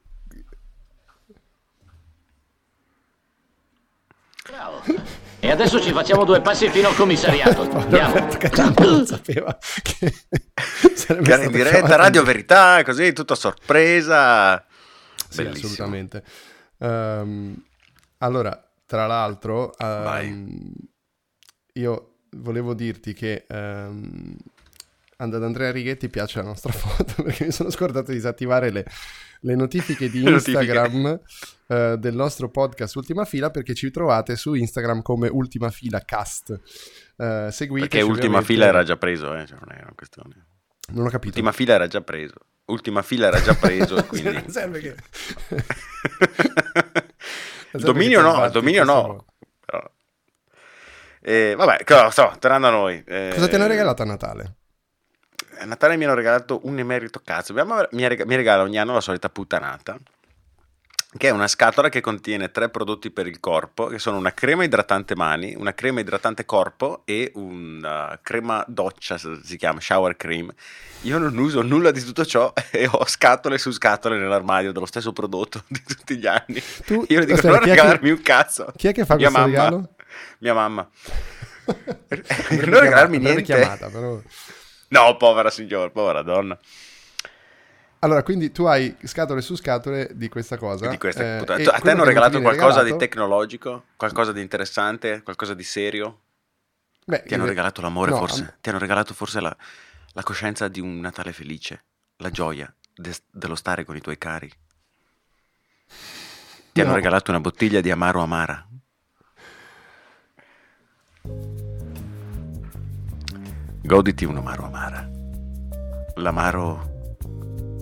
E 5.40 5.50
adesso 5.50 5.80
ci 5.80 5.92
facciamo 5.92 6.24
due 6.24 6.40
passi 6.40 6.68
fino 6.68 6.88
al 6.88 6.94
commissariato. 6.94 7.62
Andiamo. 7.70 8.28
Non 8.78 9.06
sapeva 9.06 9.58
che 9.82 10.14
in 11.44 11.50
diretta 11.50 11.78
chiamato 11.80 11.96
Radio 11.96 12.22
Verità, 12.22 12.82
così 12.84 13.12
tutta 13.12 13.34
sorpresa. 13.34 14.64
Sì, 15.28 15.42
Bellissimo. 15.42 15.72
assolutamente. 15.72 16.22
Ehm, 16.78 17.56
allora, 18.18 18.71
tra 18.92 19.06
l'altro, 19.06 19.74
ehm, 19.78 20.70
io 21.72 22.16
volevo 22.32 22.74
dirti 22.74 23.14
che 23.14 23.46
and- 23.48 24.36
ad 25.16 25.42
Andrea 25.42 25.70
Righetti 25.70 26.10
piace 26.10 26.40
la 26.40 26.44
nostra 26.44 26.72
foto 26.76 27.22
perché 27.22 27.46
mi 27.46 27.52
sono 27.52 27.70
scordato 27.70 28.10
di 28.10 28.18
disattivare 28.18 28.68
le, 28.68 28.84
le 29.40 29.54
notifiche 29.54 30.10
di. 30.10 30.20
Instagram 30.28 31.20
eh, 31.68 31.96
del 31.98 32.14
nostro 32.14 32.50
podcast 32.50 32.94
Ultima 32.96 33.24
Fila 33.24 33.50
perché 33.50 33.72
ci 33.72 33.90
trovate 33.90 34.36
su 34.36 34.52
Instagram 34.52 35.00
come 35.00 35.28
Ultima 35.28 35.70
Fila 35.70 36.00
Cast. 36.04 36.50
Eh, 37.16 37.48
seguiteci, 37.50 37.88
Perché 37.88 38.02
ultima 38.02 38.40
ovviamente. 38.40 38.52
fila 38.52 38.66
era 38.66 38.82
già 38.82 38.98
preso, 38.98 39.34
eh, 39.34 39.46
cioè 39.46 39.58
non 39.58 39.74
è 39.74 39.80
una 39.80 39.94
questione. 39.96 40.46
Non 40.88 41.06
ho 41.06 41.08
capito. 41.08 41.28
Ultima 41.28 41.52
fila 41.52 41.72
era 41.72 41.86
già 41.86 42.02
preso. 42.02 42.34
Ultima 42.66 43.00
fila 43.00 43.28
era 43.28 43.40
già 43.40 43.54
preso 43.54 44.04
quindi... 44.06 44.32
Non 44.32 44.48
serve 44.48 44.80
che... 44.80 44.96
il 47.72 47.82
dominio 47.84 48.22
che 48.22 48.28
ti 48.30 48.36
no, 48.36 48.44
il 48.44 48.50
dominio 48.50 48.84
no. 48.84 49.24
Però- 49.64 49.90
Eh, 51.24 51.54
vabbè, 51.56 51.84
so, 52.10 52.32
tornando 52.38 52.66
a 52.66 52.70
noi. 52.70 53.02
eh, 53.06 53.30
Cosa 53.32 53.48
ti 53.48 53.54
hanno 53.54 53.66
regalato 53.68 54.02
a 54.02 54.04
Natale? 54.04 54.54
A 55.60 55.64
Natale 55.64 55.96
mi 55.96 56.04
hanno 56.04 56.14
regalato 56.14 56.60
un 56.64 56.78
emerito 56.78 57.20
cazzo. 57.24 57.54
Mi 57.92 58.06
regala 58.36 58.62
ogni 58.62 58.78
anno 58.78 58.94
la 58.94 59.00
solita 59.00 59.28
puttanata. 59.28 59.96
Che 61.16 61.28
è 61.28 61.30
una 61.30 61.46
scatola 61.48 61.88
che 61.90 62.00
contiene 62.00 62.50
tre 62.50 62.70
prodotti 62.70 63.10
per 63.10 63.26
il 63.26 63.38
corpo, 63.38 63.86
che 63.86 63.98
sono 63.98 64.16
una 64.16 64.32
crema 64.32 64.64
idratante 64.64 65.14
mani, 65.14 65.54
una 65.56 65.74
crema 65.74 66.00
idratante 66.00 66.44
corpo 66.46 67.02
e 67.04 67.30
una 67.34 68.18
crema 68.22 68.64
doccia, 68.66 69.18
si 69.18 69.56
chiama 69.56 69.78
shower 69.80 70.16
cream. 70.16 70.52
Io 71.02 71.18
non 71.18 71.36
uso 71.36 71.60
nulla 71.62 71.90
di 71.90 72.02
tutto 72.02 72.24
ciò 72.24 72.52
e 72.70 72.88
ho 72.90 73.04
scatole 73.06 73.58
su 73.58 73.70
scatole 73.72 74.16
nell'armadio 74.18 74.72
dello 74.72 74.86
stesso 74.86 75.12
prodotto 75.12 75.64
di 75.68 75.82
tutti 75.82 76.16
gli 76.16 76.26
anni. 76.26 76.62
Tu- 76.86 77.04
Io 77.08 77.20
dico, 77.20 77.34
aspetta, 77.34 77.48
non 77.48 77.56
è 77.56 77.60
che- 77.60 77.68
regalarmi 77.70 78.10
un 78.10 78.22
cazzo. 78.22 78.72
chi 78.76 78.88
è 78.88 78.92
che 78.92 79.04
fa 79.04 79.16
Mia 79.16 79.30
questo 79.30 79.46
mamma. 79.48 79.62
regalo? 79.64 79.94
Mia 80.38 80.54
mamma. 80.54 80.88
Non 82.50 82.80
regalarmi 82.80 83.18
niente. 83.18 83.42
chiamata, 83.42 83.88
però. 83.88 84.20
No, 84.88 85.16
povera 85.16 85.50
signora, 85.50 85.90
povera 85.90 86.22
donna. 86.22 86.58
Allora, 88.04 88.24
quindi 88.24 88.50
tu 88.50 88.64
hai 88.64 88.96
scatole 89.04 89.40
su 89.40 89.54
scatole 89.54 90.10
di 90.14 90.28
questa 90.28 90.56
cosa. 90.58 90.88
Di 90.88 90.98
queste 90.98 91.38
eh, 91.38 91.44
Tu- 91.44 91.68
a 91.70 91.78
te 91.78 91.90
hanno 91.90 92.02
regalato 92.02 92.40
qualcosa 92.40 92.78
di 92.82 92.90
regalato- 92.90 92.96
tecnologico? 92.96 93.84
Qualcosa 93.96 94.32
di 94.32 94.40
interessante? 94.40 95.22
Qualcosa 95.22 95.54
di 95.54 95.62
serio? 95.62 96.18
Beh, 97.06 97.22
Ti 97.22 97.34
hanno 97.34 97.44
io- 97.44 97.48
regalato 97.48 97.80
l'amore 97.80 98.10
no, 98.10 98.16
forse? 98.16 98.40
am- 98.42 98.54
Ti 98.60 98.68
hanno 98.70 98.78
regalato 98.80 99.14
forse 99.14 99.40
la, 99.40 99.56
la 100.14 100.22
coscienza 100.24 100.66
di 100.66 100.80
un 100.80 100.98
Natale 100.98 101.32
felice? 101.32 101.84
La 102.16 102.30
gioia 102.30 102.72
de- 102.92 103.16
dello 103.30 103.54
stare 103.54 103.84
con 103.84 103.94
i 103.96 104.00
tuoi 104.00 104.18
cari? 104.18 104.50
Ti 106.72 106.80
hanno 106.80 106.90
No. 106.90 106.96
regalato 106.96 107.30
una 107.30 107.40
bottiglia 107.40 107.80
di 107.80 107.90
Amaro 107.92 108.20
Amara? 108.20 108.66
Goditi 113.84 114.24
un 114.24 114.36
Amaro 114.38 114.64
Amara. 114.64 115.08
L'Amaro 116.16 116.91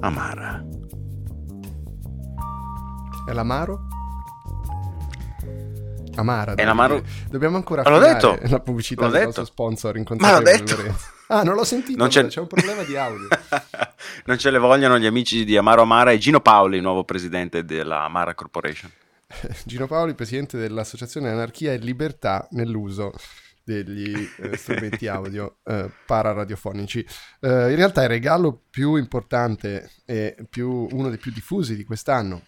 Amara. 0.00 0.64
È 3.26 3.32
l'amaro? 3.32 3.86
Amara. 6.16 6.54
È 6.54 6.64
l'amaro- 6.64 7.02
Dobbiamo 7.28 7.56
ancora 7.56 7.82
affidare 7.82 8.12
detto. 8.14 8.38
la 8.50 8.60
pubblicità 8.60 9.02
L'ho 9.04 9.10
del 9.10 9.16
detto. 9.18 9.26
nostro 9.26 9.44
sponsor 9.44 9.96
in 9.96 10.04
Ma 10.08 10.14
l'ho 10.14 10.16
consapevole 10.18 10.56
detto. 10.64 10.76
Lorenzo. 10.76 11.06
Ah, 11.28 11.42
non 11.42 11.54
l'ho 11.54 11.64
sentito. 11.64 11.98
Non 11.98 12.08
c'è- 12.08 12.26
c'è 12.26 12.40
un 12.40 12.46
problema 12.46 12.82
di 12.82 12.96
audio. 12.96 13.28
Non 14.24 14.38
ce 14.38 14.50
le 14.50 14.58
vogliono 14.58 14.98
gli 14.98 15.06
amici 15.06 15.44
di 15.44 15.56
Amaro 15.56 15.82
Amara 15.82 16.10
e 16.10 16.18
Gino 16.18 16.40
Paoli, 16.40 16.80
nuovo 16.80 17.04
presidente 17.04 17.64
della 17.64 18.02
Amara 18.04 18.34
Corporation. 18.34 18.90
Gino 19.64 19.86
Paoli, 19.86 20.14
presidente 20.14 20.56
dell'Associazione 20.58 21.30
Anarchia 21.30 21.72
e 21.72 21.76
Libertà 21.76 22.46
nell'uso 22.52 23.12
degli 23.70 24.28
eh, 24.38 24.56
strumenti 24.58 25.06
audio 25.06 25.58
eh, 25.64 25.90
pararadiofonici. 26.06 27.00
Eh, 27.40 27.70
in 27.70 27.76
realtà 27.76 28.02
il 28.02 28.08
regalo 28.08 28.60
più 28.70 28.96
importante 28.96 29.90
e 30.04 30.36
più- 30.48 30.88
uno 30.90 31.08
dei 31.08 31.18
più 31.18 31.30
diffusi 31.32 31.76
di 31.76 31.84
quest'anno 31.84 32.42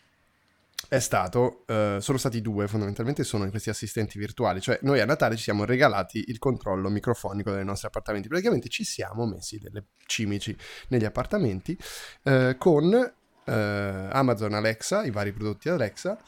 è 0.89 0.99
stato, 0.99 1.65
eh, 1.67 1.99
sono 2.01 2.19
stati 2.19 2.43
due 2.43 2.67
fondamentalmente, 2.67 3.25
sono 3.25 3.49
questi 3.49 3.71
assistenti 3.71 4.19
virtuali, 4.19 4.61
cioè 4.61 4.79
noi 4.83 5.01
a 5.01 5.07
Natale 5.07 5.37
ci 5.37 5.43
siamo 5.45 5.65
regalati 5.65 6.25
il 6.27 6.39
controllo 6.39 6.91
microfonico 6.91 7.51
dei 7.53 7.65
nostri 7.65 7.87
appartamenti, 7.87 8.29
praticamente 8.29 8.69
ci 8.69 8.85
siamo 8.85 9.25
messi 9.25 9.59
delle 9.59 9.85
cimici 10.07 10.55
negli 10.89 11.05
appartamenti 11.05 11.79
eh, 12.25 12.57
con 12.59 12.93
eh, 12.93 13.53
Amazon 13.53 14.53
Alexa, 14.55 15.05
i 15.05 15.11
vari 15.11 15.33
prodotti 15.33 15.69
Alexa 15.69 16.19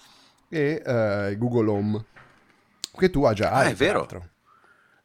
e 0.48 1.34
Google 1.36 1.68
Home, 1.70 2.04
che 2.96 3.10
tu 3.10 3.24
hai 3.24 3.34
già 3.34 3.50
Ah, 3.50 3.58
hai, 3.58 3.72
è 3.72 3.74
vero. 3.74 3.98
l'altro. 3.98 4.28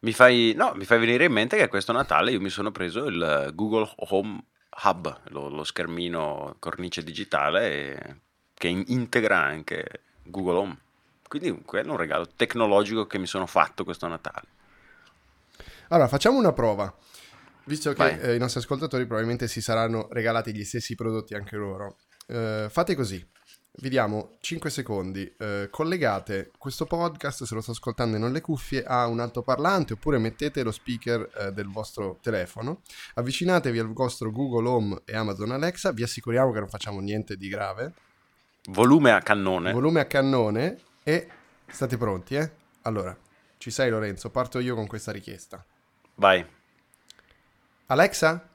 Mi 0.01 0.13
fai, 0.13 0.53
no, 0.55 0.73
mi 0.75 0.85
fai 0.85 0.99
venire 0.99 1.25
in 1.25 1.31
mente 1.33 1.57
che 1.57 1.67
questo 1.67 1.91
Natale 1.91 2.31
io 2.31 2.39
mi 2.39 2.49
sono 2.49 2.71
preso 2.71 3.05
il 3.05 3.51
Google 3.53 3.91
Home 3.97 4.43
Hub, 4.83 5.21
lo, 5.29 5.49
lo 5.49 5.63
schermino 5.63 6.55
cornice 6.59 7.03
digitale 7.03 7.69
e- 7.71 8.15
che 8.53 8.67
in- 8.69 8.83
integra 8.88 9.38
anche 9.41 9.85
Google 10.23 10.57
Home. 10.57 10.77
Quindi 11.27 11.62
quello 11.63 11.89
è 11.89 11.91
un 11.91 11.97
regalo 11.97 12.27
tecnologico 12.27 13.07
che 13.07 13.17
mi 13.17 13.27
sono 13.27 13.45
fatto 13.45 13.83
questo 13.83 14.07
Natale. 14.07 14.47
Allora, 15.89 16.07
facciamo 16.07 16.38
una 16.38 16.53
prova. 16.53 16.93
Visto 17.65 17.93
che 17.93 18.19
eh, 18.21 18.35
i 18.35 18.39
nostri 18.39 18.62
ascoltatori 18.62 19.05
probabilmente 19.05 19.47
si 19.47 19.62
saranno 19.62 20.07
regalati 20.12 20.53
gli 20.55 20.63
stessi 20.63 20.95
prodotti 20.95 21.35
anche 21.35 21.55
loro, 21.55 21.97
Eh, 22.25 22.67
fate 22.69 22.95
così. 22.95 23.23
Vi 23.81 23.87
diamo 23.87 24.35
5 24.41 24.69
secondi. 24.69 25.33
eh, 25.37 25.69
collegate 25.71 26.51
questo 26.57 26.85
podcast, 26.85 27.45
se 27.45 27.55
lo 27.55 27.61
sto 27.61 27.71
ascoltando 27.71 28.17
e 28.17 28.19
non 28.19 28.33
le 28.33 28.41
cuffie, 28.41 28.83
a 28.83 29.07
un 29.07 29.21
altoparlante 29.21 29.93
oppure 29.93 30.17
mettete 30.17 30.63
lo 30.63 30.71
speaker 30.71 31.29
eh, 31.33 31.51
del 31.53 31.69
vostro 31.69 32.17
telefono. 32.21 32.81
Avvicinatevi 33.13 33.79
al 33.79 33.93
vostro 33.93 34.31
Google 34.31 34.67
Home 34.67 35.01
e 35.05 35.15
Amazon 35.15 35.51
Alexa. 35.51 35.93
Vi 35.93 36.03
assicuriamo 36.03 36.51
che 36.51 36.59
non 36.59 36.67
facciamo 36.67 36.99
niente 36.99 37.37
di 37.37 37.47
grave. 37.47 37.93
Volume 38.65 39.11
a 39.11 39.21
cannone. 39.21 39.71
Volume 39.71 40.01
a 40.01 40.05
cannone 40.05 40.77
e 41.03 41.29
state 41.65 41.95
pronti, 41.95 42.35
eh? 42.35 42.51
Allora, 42.81 43.17
ci 43.57 43.71
sei 43.71 43.89
Lorenzo? 43.89 44.29
Parto 44.29 44.59
io 44.59 44.75
con 44.75 44.87
questa 44.87 45.13
richiesta. 45.13 45.65
Vai. 46.15 46.45
Alexa, 47.85 48.48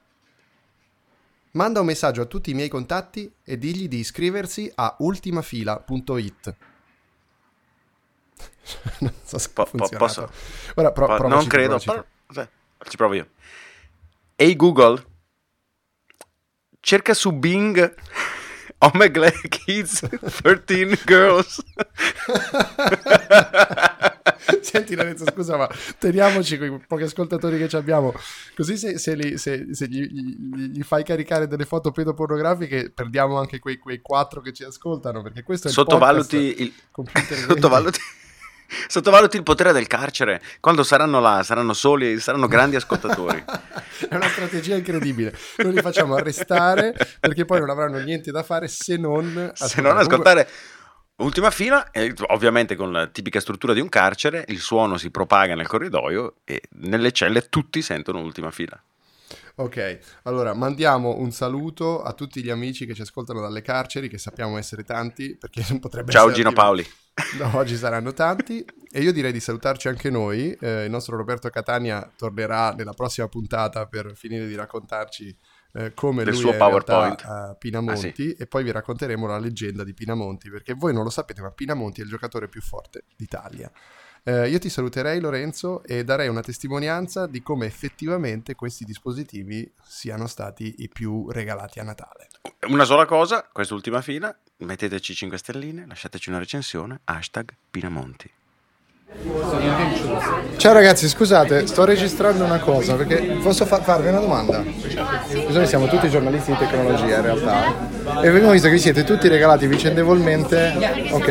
manda 1.55 1.79
un 1.79 1.85
messaggio 1.85 2.21
a 2.21 2.25
tutti 2.25 2.51
i 2.51 2.53
miei 2.53 2.69
contatti 2.69 3.31
e 3.43 3.57
digli 3.57 3.87
di 3.87 3.99
iscriversi 3.99 4.71
a 4.75 4.95
ultimafila.it. 4.99 6.55
non 8.99 9.13
so 9.23 9.37
se 9.37 9.49
Po- 9.53 9.65
po- 9.65 9.89
posso? 9.97 10.29
Ora, 10.75 10.91
pro- 10.91 11.07
Po- 11.07 11.15
provaci 11.15 11.39
non 11.39 11.47
credo. 11.47 11.77
provaci 11.77 12.07
però- 12.27 12.47
ci 12.89 12.97
provo 12.97 13.13
io. 13.13 13.27
Ehi 14.35 14.55
Google, 14.55 15.03
cerca 16.81 17.13
su 17.13 17.31
Bing 17.31 17.95
Omegle 18.79 19.31
Kids 19.49 20.05
13 20.41 21.01
Girls. 21.05 21.63
Senti 24.61 24.95
Lorenzo, 24.95 25.25
scusa, 25.31 25.57
ma 25.57 25.69
teniamoci 25.97 26.57
quei 26.57 26.79
pochi 26.87 27.03
ascoltatori 27.03 27.57
che 27.57 27.67
ci 27.67 27.75
abbiamo. 27.75 28.13
Così 28.55 28.77
se, 28.77 28.97
se 28.97 29.15
li- 29.15 29.37
se- 29.37 29.67
se 29.71 29.87
gli, 29.87 30.01
gli- 30.01 30.77
gli 30.77 30.83
fai 30.83 31.03
caricare 31.03 31.47
delle 31.47 31.65
foto 31.65 31.91
pedopornografiche, 31.91 32.91
perdiamo 32.93 33.37
anche 33.37 33.59
quei, 33.59 33.77
quei 33.77 34.01
quattro 34.01 34.41
che 34.41 34.53
ci 34.53 34.63
ascoltano. 34.63 35.21
Perché 35.21 35.43
questo 35.43 35.67
è 35.67 35.69
il 35.69 35.75
Sottovaluti 35.75 36.61
il, 36.61 36.73
computer 36.91 37.37
sottovaluti, 37.47 37.99
sottovaluti 38.87 39.37
il 39.37 39.43
potere 39.43 39.71
del 39.71 39.87
carcere. 39.87 40.41
Quando 40.59 40.83
saranno 40.83 41.19
là, 41.19 41.43
saranno 41.43 41.73
soli 41.73 42.19
saranno 42.19 42.47
grandi 42.47 42.75
ascoltatori. 42.75 43.43
È 44.09 44.13
una 44.13 44.27
strategia 44.27 44.75
incredibile. 44.75 45.33
Noi 45.57 45.73
li 45.73 45.81
facciamo 45.81 46.15
arrestare 46.15 46.93
perché 47.19 47.45
poi 47.45 47.59
non 47.59 47.69
avranno 47.69 47.97
niente 47.99 48.29
da 48.29 48.43
fare 48.43 48.67
se 48.67 48.97
non 48.97 49.51
Se 49.53 49.81
non 49.81 49.97
ascoltare 49.97 50.49
ultima 51.17 51.51
fila, 51.51 51.89
ovviamente 52.27 52.75
con 52.75 52.91
la 52.91 53.07
tipica 53.07 53.39
struttura 53.39 53.73
di 53.73 53.79
un 53.79 53.89
carcere, 53.89 54.45
il 54.49 54.59
suono 54.59 54.97
si 54.97 55.11
propaga 55.11 55.55
nel 55.55 55.67
corridoio 55.67 56.35
e 56.43 56.63
nelle 56.81 57.11
celle 57.11 57.49
tutti 57.49 57.81
sentono 57.81 58.19
ultima 58.19 58.51
fila. 58.51 58.81
Ok, 59.57 59.99
allora 60.23 60.53
mandiamo 60.53 61.17
un 61.17 61.31
saluto 61.31 62.03
a 62.03 62.11
tutti 62.11 62.43
gli 62.43 62.49
amici 62.49 62.85
che 62.85 62.93
ci 62.93 63.01
ascoltano 63.01 63.39
dalle 63.39 63.61
carceri, 63.61 64.09
che 64.09 64.17
sappiamo 64.17 64.57
essere 64.57 64.83
tanti, 64.83 65.37
perché 65.37 65.63
non 65.69 65.79
potrebbe 65.79 66.11
Ciao 66.11 66.29
Gino 66.31 66.49
di- 66.49 66.55
Paoli. 66.55 66.85
No, 67.39 67.55
oggi 67.55 67.77
saranno 67.77 68.11
tanti 68.11 68.65
e 68.91 69.01
io 69.01 69.13
direi 69.13 69.31
di 69.31 69.39
salutarci 69.39 69.87
anche 69.87 70.09
noi. 70.09 70.51
Eh, 70.59 70.83
il 70.83 70.91
nostro 70.91 71.15
Roberto 71.15 71.49
Catania 71.49 72.11
tornerà 72.17 72.73
nella 72.73 72.91
prossima 72.91 73.29
puntata 73.29 73.85
per 73.85 74.11
finire 74.15 74.45
di 74.45 74.55
raccontarci 74.55 75.33
eh, 75.75 75.93
come 75.93 76.23
Del 76.23 76.33
lui 76.33 76.41
suo 76.41 76.51
in 76.51 76.57
realtà 76.57 76.93
PowerPoint. 76.93 77.21
a 77.25 77.55
Pinamonti 77.59 78.07
Ah, 78.07 78.13
sì. 78.13 78.35
e 78.37 78.47
poi 78.47 78.63
vi 78.63 78.71
racconteremo 78.71 79.27
la 79.27 79.37
leggenda 79.37 79.83
di 79.83 79.93
Pinamonti 79.93 80.49
perché 80.49 80.73
voi 80.73 80.93
non 80.93 81.03
lo 81.03 81.09
sapete 81.09 81.41
ma 81.41 81.51
Pinamonti 81.51 82.01
è 82.01 82.03
il 82.03 82.09
giocatore 82.09 82.47
più 82.47 82.61
forte 82.61 83.03
d'Italia. 83.15 83.69
Eh, 84.27 84.49
io 84.49 84.57
ti 84.57 84.69
saluterei 84.69 85.19
Lorenzo 85.19 85.83
e 85.83 86.03
darei 86.03 86.27
una 86.29 86.41
testimonianza 86.41 87.27
di 87.27 87.43
come 87.43 87.67
effettivamente 87.67 88.55
questi 88.55 88.83
dispositivi 88.83 89.71
siano 89.83 90.25
stati 90.25 90.75
i 90.79 90.89
più 90.89 91.29
regalati 91.29 91.79
a 91.79 91.83
Natale. 91.83 92.29
Una 92.69 92.85
sola 92.85 93.05
cosa, 93.05 93.47
quest'ultima 93.51 94.01
fila, 94.01 94.35
metteteci 94.57 95.13
5 95.13 95.37
stelline, 95.37 95.85
lasciateci 95.85 96.29
una 96.29 96.39
recensione, 96.39 97.01
hashtag 97.03 97.53
Pinamonti. 97.69 98.31
Ciao 100.57 100.73
ragazzi, 100.73 101.07
scusate, 101.07 101.67
sto 101.67 101.85
registrando 101.85 102.43
una 102.43 102.57
cosa 102.57 102.95
perché 102.95 103.37
posso 103.41 103.65
fa- 103.65 103.79
farvi 103.81 104.07
una 104.07 104.19
domanda? 104.19 104.63
Noi 105.47 105.67
siamo 105.67 105.85
tutti 105.85 106.09
giornalisti 106.09 106.51
di 106.51 106.57
tecnologia 106.57 107.17
in 107.17 107.21
realtà 107.21 107.65
e 108.21 108.27
abbiamo 108.27 108.49
visto 108.49 108.67
che 108.67 108.73
vi 108.73 108.79
siete 108.79 109.03
tutti 109.03 109.27
regalati 109.27 109.67
vicendevolmente. 109.67 110.73
Ok. 111.11 111.25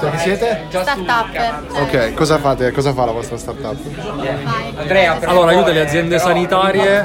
Cioè, 0.00 0.10
chi 0.12 0.18
siete? 0.18 0.64
Startup. 0.70 1.78
Ok, 1.80 2.14
cosa 2.14 2.38
fate? 2.38 2.72
Cosa 2.72 2.94
fa 2.94 3.04
la 3.04 3.12
vostra 3.12 3.36
startup? 3.36 3.76
Allora 5.26 5.50
aiuta 5.50 5.72
le 5.72 5.80
aziende 5.82 6.18
sanitarie 6.18 7.04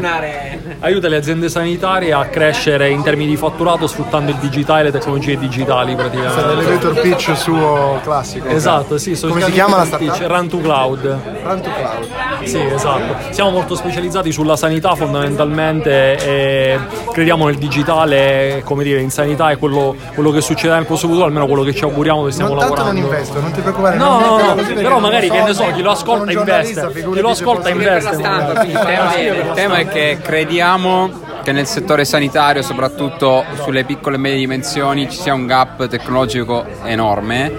aiuta 0.81 1.07
le 1.07 1.17
aziende 1.17 1.49
sanitarie 1.49 2.13
a 2.13 2.25
crescere 2.25 2.89
in 2.89 3.03
termini 3.03 3.29
di 3.29 3.37
fatturato 3.37 3.85
sfruttando 3.87 4.31
il 4.31 4.37
digitale 4.37 4.81
e 4.81 4.83
le 4.83 4.91
tecnologie 4.91 5.37
digitali 5.37 5.95
praticamente. 5.95 6.45
L'elevator 6.55 7.01
pitch 7.01 7.35
suo 7.35 7.99
classico. 8.03 8.47
Esatto, 8.47 8.97
sì. 8.97 9.17
Come 9.19 9.41
si 9.41 9.51
chiama 9.51 9.77
la 9.77 9.97
pitch, 9.97 10.13
startup? 10.13 10.37
Run 10.37 10.47
to 10.47 10.57
Cloud. 10.59 11.17
Run 11.43 11.61
to 11.61 11.69
Cloud. 11.69 12.07
Sì, 12.43 12.59
esatto. 12.61 13.31
Siamo 13.31 13.49
molto 13.49 13.75
specializzati 13.75 14.31
sulla 14.31 14.55
sanità 14.55 14.95
fondamentalmente 14.95 16.15
e 16.17 16.79
crediamo 17.11 17.47
nel 17.47 17.57
digitale, 17.57 18.61
come 18.63 18.83
dire, 18.83 19.01
in 19.01 19.11
sanità 19.11 19.49
è 19.51 19.57
quello, 19.57 19.95
quello 20.13 20.31
che 20.31 20.39
succederà 20.39 20.77
nel 20.77 20.85
prossimo 20.85 21.11
futuro, 21.11 21.27
almeno 21.27 21.45
quello 21.47 21.63
che 21.63 21.75
ci 21.75 21.83
auguriamo 21.83 22.23
che 22.23 22.31
stiamo 22.31 22.53
Non 22.53 22.59
tanto 22.59 22.75
non 22.75 22.85
lavorando. 22.85 23.15
investo, 23.15 23.41
non 23.41 23.51
ti 23.51 23.61
preoccupare. 23.61 23.97
No, 23.97 24.19
no, 24.19 24.53
no, 24.53 24.63
però 24.75 24.99
magari 24.99 25.27
so, 25.27 25.33
che 25.33 25.41
ne 25.41 25.53
so, 25.53 25.71
chi 25.73 25.81
lo 25.81 25.91
ascolta 25.91 26.31
investe. 26.31 26.91
Chi 26.93 27.19
lo 27.19 27.29
ascolta 27.29 27.69
investe. 27.69 28.15
Il 28.15 29.51
tema 29.53 29.77
è 29.77 29.87
che 29.87 30.19
crediamo 30.21 30.67
amo. 30.69 31.28
Che 31.43 31.51
nel 31.51 31.65
settore 31.65 32.05
sanitario, 32.05 32.61
soprattutto 32.61 33.43
sulle 33.63 33.83
piccole 33.83 34.15
e 34.15 34.19
medie 34.19 34.39
dimensioni, 34.39 35.09
ci 35.09 35.17
sia 35.17 35.33
un 35.33 35.45
gap 35.45 35.87
tecnologico 35.87 36.65
enorme 36.83 37.51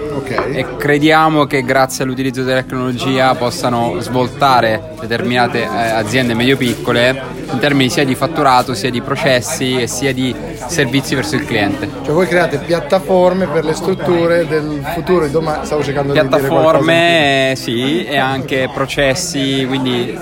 e 0.51 0.65
crediamo 0.77 1.45
che 1.45 1.63
grazie 1.63 2.03
all'utilizzo 2.03 2.43
della 2.43 2.61
tecnologia 2.61 3.33
possano 3.35 3.99
svoltare 3.99 4.91
determinate 4.99 5.63
eh, 5.63 5.67
aziende 5.67 6.33
medio-piccole 6.33 7.39
in 7.51 7.59
termini 7.59 7.89
sia 7.89 8.05
di 8.05 8.15
fatturato, 8.15 8.73
sia 8.73 8.89
di 8.89 9.01
processi 9.01 9.81
e 9.81 9.87
sia 9.87 10.13
di 10.13 10.33
servizi 10.67 11.15
verso 11.15 11.35
il 11.35 11.45
cliente. 11.45 11.89
Cioè 12.03 12.13
voi 12.13 12.27
create 12.27 12.59
piattaforme 12.59 13.47
per 13.47 13.65
le 13.65 13.73
strutture 13.73 14.47
del 14.47 14.81
futuro 14.93 15.25
e 15.25 15.29
domani 15.29 15.65
stavo 15.65 15.83
cercando 15.83 16.13
di 16.13 16.19
dire. 16.19 16.29
Piattaforme, 16.29 17.53
sì, 17.57 18.05
e 18.05 18.17
anche 18.17 18.69
processi, 18.73 19.65
quindi 19.67 20.17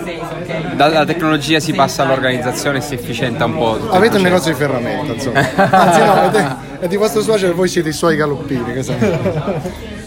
dalla 0.74 1.06
tecnologia 1.06 1.60
si 1.60 1.74
passa 1.74 2.04
all'organizzazione 2.04 2.78
e 2.80 2.82
si 2.82 2.94
efficienta 2.96 3.46
un 3.46 3.58
po'. 3.58 3.59
Il 3.60 3.90
Avete 3.92 4.18
un 4.18 4.24
negozio 4.24 4.52
di 4.52 4.58
ferramenta, 4.58 5.14
insomma. 5.14 5.40
Anzi 5.56 6.00
no, 6.00 6.58
è 6.80 6.88
di 6.88 6.96
vostro 6.96 7.22
suocero 7.22 7.54
voi 7.54 7.68
siete 7.68 7.90
i 7.90 7.94
suoi 7.94 8.16
galoppini. 8.16 8.74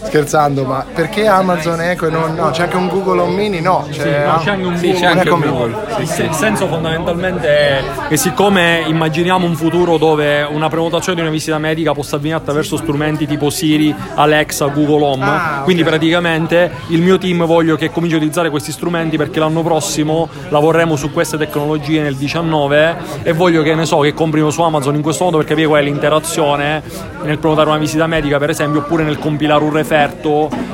Scherzando, 0.05 0.63
ma 0.63 0.85
perché 0.93 1.25
Amazon 1.27 1.81
Echo 1.81 2.07
e 2.07 2.09
non... 2.09 2.33
No, 2.35 2.49
c'è 2.51 2.63
anche 2.63 2.75
un 2.75 2.87
Google 2.87 3.21
Home 3.21 3.35
Mini? 3.35 3.61
No, 3.61 3.87
c'è, 3.89 4.01
Sì, 4.01 4.09
no, 4.09 4.37
c'è 4.43 4.49
anche 4.51 4.65
un 4.65 4.77
Sì, 4.77 4.91
Google. 4.91 5.07
anche 5.07 5.29
un 5.29 5.39
Google. 5.39 5.75
Mini. 5.97 6.01
Il 6.27 6.33
senso 6.33 6.67
fondamentalmente 6.67 7.47
è 7.47 7.83
che 8.09 8.17
siccome 8.17 8.83
immaginiamo 8.85 9.45
un 9.45 9.55
futuro 9.55 9.97
dove 9.97 10.43
una 10.43 10.67
prenotazione 10.69 11.15
di 11.15 11.21
una 11.21 11.31
visita 11.31 11.57
medica 11.57 11.93
possa 11.93 12.17
avvenire 12.17 12.37
attraverso 12.37 12.77
strumenti 12.77 13.25
tipo 13.25 13.49
Siri, 13.49 13.95
Alexa, 14.15 14.67
Google 14.67 15.03
Home, 15.05 15.23
Ah, 15.25 15.61
quindi 15.63 15.83
praticamente 15.83 16.71
il 16.87 17.01
mio 17.01 17.17
team 17.17 17.45
voglio 17.45 17.75
che 17.75 17.89
cominci 17.91 18.15
a 18.15 18.17
utilizzare 18.17 18.49
questi 18.49 18.71
strumenti 18.71 19.17
perché 19.17 19.39
l'anno 19.39 19.63
prossimo 19.63 20.27
lavoreremo 20.49 20.95
su 20.95 21.11
queste 21.11 21.37
tecnologie 21.37 22.01
nel 22.01 22.15
19 22.15 22.97
e 23.23 23.33
voglio 23.33 23.63
che 23.63 23.73
ne 23.73 23.85
so 23.85 23.99
che 23.99 24.13
comprino 24.13 24.49
su 24.49 24.61
Amazon 24.61 24.95
in 24.95 25.01
questo 25.01 25.23
modo 25.23 25.37
per 25.37 25.45
capire 25.47 25.67
qual 25.67 25.81
è 25.81 25.83
l'interazione 25.83 26.81
nel 27.23 27.37
prenotare 27.39 27.69
una 27.69 27.77
visita 27.79 28.05
medica 28.05 28.37
per 28.37 28.49
esempio 28.49 28.81
oppure 28.81 29.03
nel 29.03 29.17
compilare 29.17 29.63
un 29.63 29.71
referto 29.71 29.91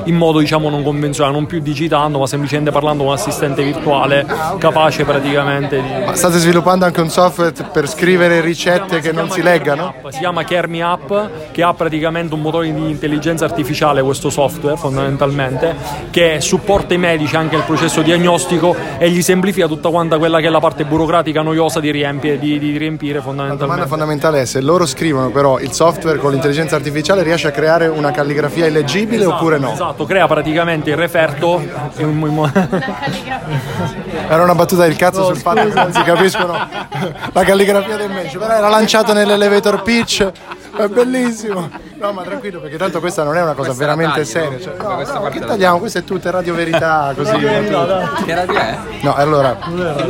in 0.06 0.16
modo 0.16 0.40
diciamo 0.40 0.70
non 0.70 0.84
convenzionale, 0.84 1.36
non 1.36 1.46
più 1.46 1.60
digitando 1.60 2.20
ma 2.20 2.28
semplicemente 2.28 2.72
parlando 2.72 3.04
con 3.04 3.12
un 3.12 3.18
assistente 3.18 3.64
virtuale 3.64 4.26
capace 4.58 5.04
praticamente 5.04 5.82
di... 5.82 6.06
Ma 6.06 6.14
state 6.14 6.38
sviluppando 6.38 6.86
anche 6.86 7.02
un 7.02 7.10
software 7.10 7.54
per 7.72 7.88
scrivere 7.88 8.42
ricette 8.42 9.00
che 9.00 9.12
non 9.12 9.30
si 9.30 9.42
leggano? 9.42 9.94
Si 10.10 10.20
chiama 10.20 10.44
Kermi 10.44 10.82
App, 10.82 11.12
che 11.52 11.64
ha 11.64 11.74
praticamente 11.74 12.34
un 12.34 12.42
motore 12.42 12.74
di 12.74 12.90
intelligenza 12.90 13.46
artificiale, 13.46 14.02
questo 14.02 14.30
software 14.30 14.78
fondamentalmente, 14.78 15.76
che 16.10 16.42
supporta 16.42 16.94
i 16.94 16.98
medici 16.98 17.36
anche 17.36 17.56
il 17.56 17.64
processo 17.64 18.02
diagnostico 18.02 18.76
e 18.98 19.10
gli 19.10 19.22
semplifica 19.22 19.68
tutta 19.68 19.90
quanta 19.90 20.18
quella 20.18 20.40
che 20.40 20.48
è 20.48 20.50
la 20.50 20.60
parte 20.60 20.86
burocratica 20.86 21.42
noiosa 21.42 21.80
di 21.80 21.92
riempire, 21.92 22.40
di, 22.40 22.58
di 22.60 22.78
riempire 22.78 23.20
La 23.20 23.24
domanda 23.24 23.56
fondamentalmente. 23.56 23.88
fondamentale 23.88 24.42
è 24.42 24.46
se 24.46 24.62
loro 24.62 24.86
scrivono 24.86 25.30
però 25.30 25.60
il 25.60 25.72
software 25.72 26.18
con 26.18 26.32
l'intelligenza 26.32 26.76
artificiale 26.76 27.24
riesce 27.24 27.48
a 27.48 27.52
creare 27.52 27.88
una 27.88 28.12
calligrafia 28.12 28.66
illeggibile 29.10 29.26
oppure 29.26 29.58
no? 29.58 29.74
Esatto, 29.74 30.06
crea 30.06 30.28
praticamente 30.28 30.90
il 30.90 30.96
referto 30.96 31.62
Era 34.28 34.44
una 34.44 34.56
battuta 34.56 34.84
del 34.84 34.96
cazzo 34.96 35.26
sul 35.26 35.38
fatto 35.38 35.68
che 35.68 35.74
non 35.74 35.94
si 35.94 36.04
capiscono 36.04 36.54
la 37.34 37.44
calligrafia 37.44 37.98
del 37.98 38.12
medici, 38.12 38.38
però 38.38 38.54
era 38.54 38.70
lanciato 38.70 39.14
nell'elevator 39.14 39.82
pitch, 39.82 40.32
è 40.78 40.88
bellissimo. 40.88 41.70
No, 42.00 42.12
ma 42.14 42.22
tranquillo, 42.24 42.60
perché 42.62 42.78
tanto 42.78 43.00
questa 43.00 43.24
non 43.24 43.36
è 43.36 43.42
una 43.42 43.54
cosa 43.54 43.74
Questa 43.74 43.86
la 43.86 43.96
veramente 43.96 44.22
tagli, 44.22 44.26
seria. 44.30 44.58
no? 44.58 44.60
Cioè, 44.64 44.74
no, 44.88 44.96
questa 44.96 45.14
no, 45.16 45.22
parte 45.22 45.34
che 45.40 45.46
la 45.46 45.52
tagliamo? 45.52 45.80
Questa 45.80 46.00
è 46.00 46.04
tutta 46.04 46.32
radio 46.32 46.54
verità, 46.54 47.14
così. 47.18 47.32
Che 47.38 48.36
radio 48.36 48.58
è? 48.58 48.78
No, 49.02 49.16
allora, 49.16 49.58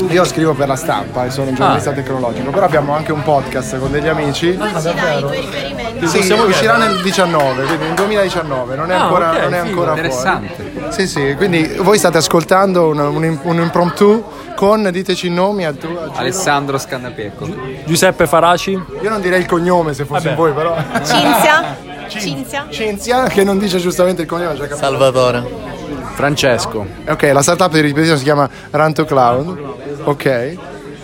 io 0.09 0.23
scrivo 0.25 0.53
per 0.53 0.67
la 0.67 0.75
stampa 0.75 1.25
e 1.25 1.29
sono 1.31 1.49
un 1.49 1.55
giornalista 1.55 1.91
tecnologico, 1.91 2.49
però 2.51 2.65
abbiamo 2.65 2.93
anche 2.93 3.11
un 3.11 3.23
podcast 3.23 3.79
con 3.79 3.91
degli 3.91 4.07
amici. 4.07 4.51
Sì, 4.51 6.17
Possiamo 6.19 6.43
uscirà 6.45 6.75
chiedere? 6.75 6.93
nel 6.93 7.01
19, 7.01 7.63
quindi 7.63 7.85
nel 7.85 7.93
2019, 7.95 8.75
non 8.75 8.91
è 8.91 8.95
Ah, 8.95 9.01
ancora, 9.03 9.29
ok, 9.31 9.39
non 9.41 9.53
è 9.53 9.57
ancora 9.57 9.89
interessante. 9.91 10.47
fuori. 10.55 10.68
Sì, 10.89 11.07
sì, 11.07 11.33
quindi 11.37 11.63
voi 11.79 11.97
state 11.97 12.17
ascoltando 12.17 12.87
un, 12.87 12.99
un, 12.99 13.39
un 13.43 13.61
impromptu 13.61 14.23
con, 14.55 14.89
diteci 14.91 15.27
i 15.27 15.29
nomi, 15.29 15.65
a 15.65 15.73
tu, 15.73 15.87
a. 15.87 16.17
Alessandro 16.17 16.77
Scannapecco. 16.77 17.47
Giuseppe 17.85 18.27
Faraci. 18.27 18.71
Io 18.71 19.09
non 19.09 19.21
direi 19.21 19.39
il 19.39 19.45
cognome 19.45 19.93
se 19.93 20.05
fossi 20.05 20.29
voi, 20.35 20.51
però. 20.51 20.75
Cinzia. 21.05 21.77
Cinzia. 22.07 22.67
Cinzia, 22.69 23.23
che 23.27 23.43
non 23.43 23.57
dice 23.57 23.77
giustamente 23.77 24.23
il 24.23 24.27
cognome. 24.27 24.55
già 24.55 24.63
capito. 24.63 24.77
Salvatore. 24.77 25.43
Francesco. 26.15 26.85
Ok, 27.07 27.29
la 27.31 27.41
startup 27.41 27.71
di 27.71 27.79
ripetizione 27.81 28.17
si 28.17 28.25
chiama 28.25 28.49
Run 28.71 28.93
to 28.93 29.05
Cloud. 29.05 29.57
Ok. 30.03 30.57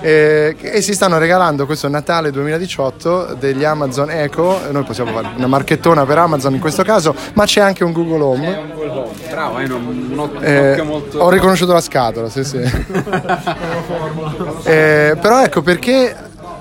E, 0.05 0.55
e 0.59 0.81
si 0.81 0.93
stanno 0.93 1.17
regalando 1.17 1.65
questo 1.65 1.89
Natale 1.89 2.29
2018 2.29 3.37
degli 3.39 3.63
Amazon 3.63 4.11
Echo. 4.11 4.59
Noi 4.69 4.83
possiamo 4.83 5.11
fare 5.11 5.29
una 5.35 5.47
marchettona 5.47 6.05
per 6.05 6.19
Amazon 6.19 6.53
in 6.53 6.59
questo 6.59 6.83
caso, 6.83 7.15
ma 7.33 7.45
c'è 7.45 7.61
anche 7.61 7.83
un 7.83 7.91
Google 7.91 8.21
Home. 8.21 8.73
Bravo, 9.31 9.57
è 9.57 9.63
un, 9.63 9.71
un 9.71 10.19
un 10.19 10.29
Eh, 10.41 10.71
occhio 10.73 10.85
molto... 10.85 11.17
ho 11.17 11.29
riconosciuto 11.31 11.73
la 11.73 11.81
scatola, 11.81 12.29
sì, 12.29 12.43
sì. 12.43 12.59
Eh, 14.65 15.15
però 15.19 15.43
ecco 15.43 15.61
perché 15.61 16.15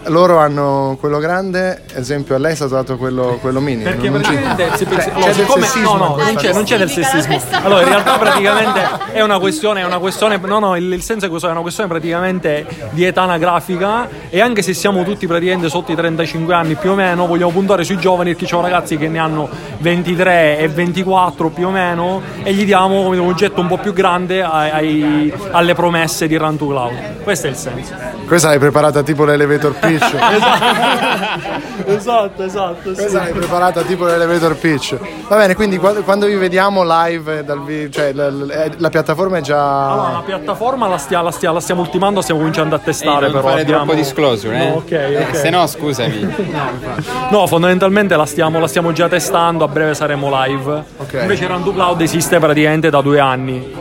loro 0.06 0.38
hanno 0.38 0.96
quello 1.00 1.18
grande, 1.18 1.82
esempio 1.94 2.34
a 2.34 2.38
lei 2.38 2.52
è 2.52 2.54
stato 2.54 2.74
dato 2.74 2.96
quello, 2.96 3.38
quello 3.40 3.60
mini. 3.60 3.82
Perché 3.82 4.08
non 4.10 4.20
praticamente 4.20 4.64
C'è 4.76 4.84
del 4.84 5.34
siccome- 5.34 5.66
sessismo 5.66 5.96
no, 5.96 6.08
no, 6.08 6.16
non 6.22 6.34
c'è, 6.36 6.52
non 6.52 6.64
c'è 6.64 6.78
del 6.78 6.90
sessismo. 6.90 7.40
Allora, 7.62 7.82
in 7.82 7.88
realtà 7.88 8.18
praticamente 8.18 8.80
è 9.12 9.20
una 9.22 9.38
questione, 9.38 9.80
è 9.80 9.84
una 9.84 9.98
questione, 9.98 10.38
no, 10.42 10.58
no, 10.58 10.76
il, 10.76 10.92
il 10.92 11.02
senso 11.02 11.26
è 11.26 11.28
questo, 11.28 11.48
è 11.48 11.50
una 11.50 11.60
questione 11.60 11.88
praticamente 11.88 12.66
di 12.90 13.04
età 13.04 13.22
anagrafica 13.22 14.08
e 14.30 14.40
anche 14.40 14.62
se 14.62 14.74
siamo 14.74 15.02
tutti 15.04 15.26
praticamente 15.26 15.68
sotto 15.68 15.92
i 15.92 15.94
35 15.96 16.54
anni 16.54 16.74
più 16.74 16.90
o 16.90 16.94
meno, 16.94 17.26
vogliamo 17.26 17.50
puntare 17.50 17.84
sui 17.84 17.98
giovani 17.98 18.30
perché 18.30 18.44
ci 18.46 18.50
sono 18.50 18.62
ragazzi 18.62 18.96
che 18.96 19.08
ne 19.08 19.18
hanno 19.18 19.48
23 19.78 20.58
e 20.58 20.68
24 20.68 21.48
più 21.50 21.66
o 21.68 21.70
meno 21.70 22.20
e 22.42 22.52
gli 22.52 22.64
diamo 22.64 23.08
un 23.08 23.18
oggetto 23.20 23.60
un 23.60 23.68
po' 23.68 23.78
più 23.78 23.92
grande 23.92 24.42
ai- 24.42 24.70
ai- 24.70 25.32
alle 25.52 25.74
promesse 25.74 26.26
di 26.26 26.36
Run 26.36 26.56
to 26.56 26.66
Cloud. 26.66 27.22
Questo 27.22 27.46
è 27.46 27.50
il 27.50 27.56
senso. 27.56 27.92
Questa 28.26 28.48
l'hai 28.48 28.58
preparata 28.58 29.02
tipo 29.02 29.24
l'elevator 29.24 29.72
pitch. 29.78 29.93
esatto, 31.86 32.42
esatto. 32.42 32.92
Questa 32.92 33.18
l'hai 33.22 33.32
preparata 33.32 33.82
tipo 33.82 34.04
l'elevator 34.06 34.56
pitch. 34.56 34.96
Va 35.28 35.36
bene, 35.36 35.54
quindi 35.54 35.78
quando, 35.78 36.02
quando 36.02 36.26
vi 36.26 36.34
vediamo 36.36 36.82
live 36.84 37.44
dal 37.44 37.62
vi- 37.62 37.90
cioè 37.90 38.12
la, 38.12 38.30
la- 38.30 38.68
la 38.76 38.88
piattaforma 38.88 39.38
è 39.38 39.40
già. 39.40 39.92
Allora, 39.92 40.12
la 40.12 40.22
piattaforma 40.24 40.86
la, 40.88 40.98
stia- 40.98 41.22
la 41.22 41.30
stia- 41.30 41.52
la 41.52 41.60
stiamo 41.60 41.80
ultimando, 41.82 42.20
stiamo 42.20 42.40
cominciando 42.40 42.74
a 42.74 42.78
testare. 42.78 43.26
Ehi, 43.26 43.32
non 43.32 43.40
però 43.40 43.48
fare 43.48 43.60
abbiamo- 43.62 43.84
troppo 43.84 43.98
disclosure, 43.98 44.56
eh? 44.62 44.68
No, 44.68 44.74
ok, 44.76 44.90
Eh, 44.90 45.18
ok. 45.28 45.36
se 45.36 45.50
no, 45.50 45.66
scusami. 45.66 46.34
No, 47.30 47.46
fondamentalmente 47.46 48.16
la 48.16 48.26
stiamo, 48.26 48.58
la 48.60 48.66
stiamo 48.68 48.92
già 48.92 49.08
testando, 49.08 49.64
a 49.64 49.68
breve 49.68 49.94
saremo 49.94 50.28
live. 50.44 50.84
Invece 51.20 51.46
Run 51.46 51.64
to 51.64 51.72
Cloud 51.72 52.00
esiste 52.00 52.38
praticamente 52.38 52.90
da 52.90 53.00
due 53.00 53.18
anni. 53.18 53.74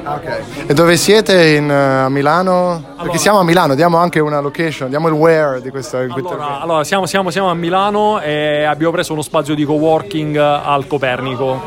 E 0.66 0.74
dove 0.74 0.96
siete 0.98 1.50
in, 1.50 1.70
eh, 1.70 1.74
a 2.04 2.10
Milano? 2.10 2.92
Perché 3.02 3.18
siamo 3.18 3.40
a 3.40 3.44
Milano, 3.44 3.76
diamo 3.76 3.98
anche 3.98 4.20
una 4.20 4.40
location, 4.40 4.90
diamo 4.90 5.08
il 5.08 5.14
where 5.14 5.62
di 5.62 5.70
questo 5.70 5.98
Allora, 6.12 6.60
allora, 6.62 6.84
siamo, 6.84 7.06
siamo- 7.06 7.30
siamo 7.32 7.50
a 7.50 7.54
Milano 7.54 8.20
e 8.20 8.64
abbiamo 8.64 8.92
preso 8.92 9.14
uno 9.14 9.22
spazio 9.22 9.56
di 9.56 9.64
coworking 9.64 10.36
al 10.38 10.86
Copernico. 10.88 11.62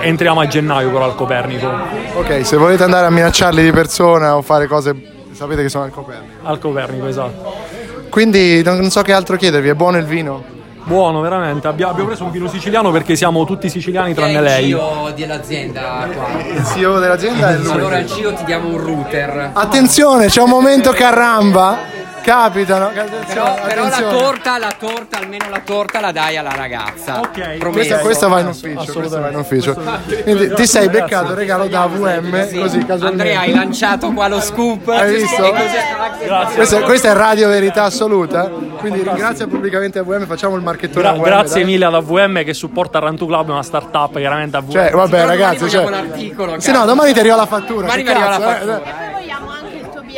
Entriamo 0.00 0.40
a 0.40 0.46
gennaio 0.46 0.90
però 0.90 1.04
al 1.04 1.14
Copernico. 1.14 1.70
Ok, 2.16 2.44
se 2.44 2.56
volete 2.56 2.82
andare 2.82 3.06
a 3.06 3.10
minacciarli 3.10 3.62
di 3.62 3.70
persona 3.70 4.36
o 4.36 4.42
fare 4.42 4.66
cose, 4.66 4.94
sapete 5.32 5.62
che 5.62 5.68
sono 5.68 5.84
al 5.84 5.90
Copernico. 5.90 6.32
Al 6.48 6.58
Copernico, 6.58 7.06
esatto. 7.06 7.54
Quindi 8.10 8.62
non 8.62 8.78
non 8.78 8.90
so 8.90 9.02
che 9.02 9.12
altro 9.12 9.36
chiedervi, 9.36 9.68
è 9.68 9.74
buono 9.74 9.98
il 9.98 10.04
vino? 10.06 10.56
Buono, 10.84 11.20
veramente. 11.20 11.68
Abbia- 11.68 11.88
Abbiamo 11.88 12.08
preso 12.08 12.24
un 12.24 12.30
vino 12.30 12.48
siciliano 12.48 12.90
perché 12.90 13.14
siamo 13.14 13.44
tutti 13.44 13.68
siciliani 13.68 14.14
tranne 14.14 14.40
lei. 14.40 14.68
Il 14.68 14.76
CEO 14.76 15.10
dell'azienda 15.14 16.08
qua. 16.10 16.26
Il 16.50 16.64
CEO 16.64 16.98
dell'azienda 16.98 17.50
è 17.50 17.56
lui. 17.58 17.70
Allora 17.72 17.96
al 17.98 18.06
CEO 18.06 18.32
ti 18.32 18.44
diamo 18.44 18.68
un 18.68 18.78
router. 18.78 19.50
Attenzione, 19.52 20.28
c'è 20.28 20.40
un 20.40 20.48
momento 20.48 20.90
caramba 20.92 21.76
capitano. 22.28 22.86
Attenzione, 22.86 23.24
Però, 23.26 23.54
però 23.66 23.88
la 23.88 24.02
torta, 24.02 24.58
la 24.58 24.74
torta, 24.78 25.18
almeno 25.18 25.48
la 25.48 25.60
torta 25.64 26.00
la 26.00 26.12
dai 26.12 26.36
alla 26.36 26.54
ragazza. 26.54 27.20
Ok, 27.20 27.70
Questa, 27.70 27.98
questa 27.98 28.28
va 28.28 28.40
in 28.40 28.46
ufficio, 28.48 28.92
questa 28.92 29.20
va 29.20 29.30
in 29.30 29.36
ufficio. 29.36 29.74
Quindi 30.22 30.52
ti 30.52 30.66
sei 30.66 30.88
beccato 30.88 31.30
il 31.32 31.36
regalo 31.36 31.66
da 31.68 31.82
AVM 31.82 32.60
così 32.60 32.78
casualmente. 32.80 33.06
Andrea, 33.06 33.40
hai 33.40 33.54
lanciato 33.54 34.12
qua 34.12 34.28
lo 34.28 34.40
scoop. 34.40 34.88
Hai 34.88 35.14
visto? 35.14 35.54
Questa, 36.54 36.82
questa 36.82 37.10
è 37.10 37.14
radio 37.14 37.48
verità 37.48 37.84
assoluta. 37.84 38.50
Quindi 38.78 39.02
ringrazia 39.02 39.46
pubblicamente 39.46 39.98
AVM, 39.98 40.26
facciamo 40.26 40.54
il 40.56 40.62
marchettone 40.62 41.02
Gra- 41.02 41.10
AVM. 41.10 41.22
grazie 41.22 41.62
dai. 41.62 41.64
mille 41.64 41.84
ad 41.86 41.94
AVM 41.94 42.44
che 42.44 42.54
supporta 42.54 42.98
Rantu 42.98 43.26
Club, 43.26 43.48
una 43.48 43.62
startup 43.62 44.16
chiaramente 44.16 44.56
AVM. 44.56 44.70
Cioè, 44.70 44.90
vabbè, 44.90 45.24
ragazzi, 45.24 45.68
cioè, 45.68 45.86
sì, 46.58 46.70
no, 46.72 46.84
domani 46.84 47.12
ti 47.12 47.18
arriva 47.18 47.36
la 47.36 47.46
fattura. 47.46 47.80
Domani 47.82 48.02
mi 48.02 48.10
arriva 48.10 48.28
la 48.28 48.36
eh? 48.36 48.40
fattura. 48.40 48.76
Il 48.76 48.82
tuo 48.82 49.17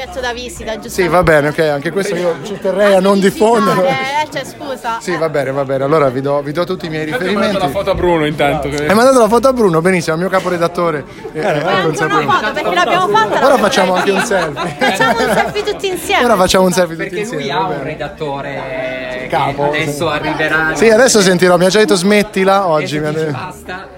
biglietto 0.01 0.21
da 0.21 0.33
visita, 0.33 0.75
giusto? 0.75 0.89
Sì, 0.89 1.07
va 1.09 1.23
bene, 1.23 1.49
ok, 1.49 1.59
anche 1.59 1.91
questo 1.91 2.15
io 2.17 2.37
ci 2.43 2.59
terrei 2.59 2.95
a 2.95 3.01
non 3.01 3.21
diffondere. 3.21 3.89
Eh, 3.89 4.29
cioè, 4.33 4.45
scusa. 4.45 4.99
Sì, 5.01 5.15
va 5.17 5.29
bene, 5.29 5.51
va 5.51 5.65
bene. 5.65 5.85
Allora 5.85 6.09
vi 6.09 6.21
do, 6.21 6.41
vi 6.41 6.53
do 6.53 6.65
tutti 6.65 6.87
i 6.87 6.89
miei 6.89 7.05
riferimenti. 7.05 7.59
la 7.59 7.69
foto 7.69 7.91
a 7.91 7.95
Bruno 7.95 8.25
intanto. 8.27 8.69
che- 8.69 8.87
Hai 8.87 8.95
mandato 8.95 9.19
la 9.21 9.29
foto 9.29 9.49
a 9.49 9.53
Bruno, 9.53 9.81
benissimo, 9.81 10.15
al 10.15 10.21
mio 10.21 10.31
caporedattore. 10.31 11.05
Eh, 11.33 11.41
eh, 11.41 11.83
consapevole. 11.83 12.25
Una 12.25 12.33
foto, 12.41 12.53
perché 12.53 12.75
l'abbiamo 12.75 13.09
fatta. 13.09 13.45
Ora 13.47 13.57
facciamo 13.59 13.95
anche 13.95 14.11
un 14.11 14.25
selfie. 14.25 14.69
Facciamo 14.91 15.11
un 15.19 15.35
selfie 15.35 15.63
tutti 15.65 15.87
insieme. 15.89 16.25
Ora 16.25 16.37
facciamo 16.37 16.65
un 16.65 16.73
selfie 16.73 16.97
tutti 16.97 17.09
Perché 17.09 17.25
lui 17.27 17.35
insieme. 17.45 17.61
ha 17.61 17.67
un 17.67 17.83
redattore 17.83 19.19
che 19.23 19.27
Capo. 19.29 19.65
adesso 19.69 20.09
arriverà. 20.09 20.71
Sì, 20.75 20.89
adesso 20.89 21.21
sentirò, 21.21 21.57
mi 21.59 21.67
ha 21.67 21.69
già 21.69 21.79
detto 21.79 21.95
smettila 21.95 22.67
oggi. 22.69 22.99
mi 22.99 23.07
ha 23.07 23.11
Dice, 23.11 23.25
detto- 23.27 23.37
basta. 23.39 23.89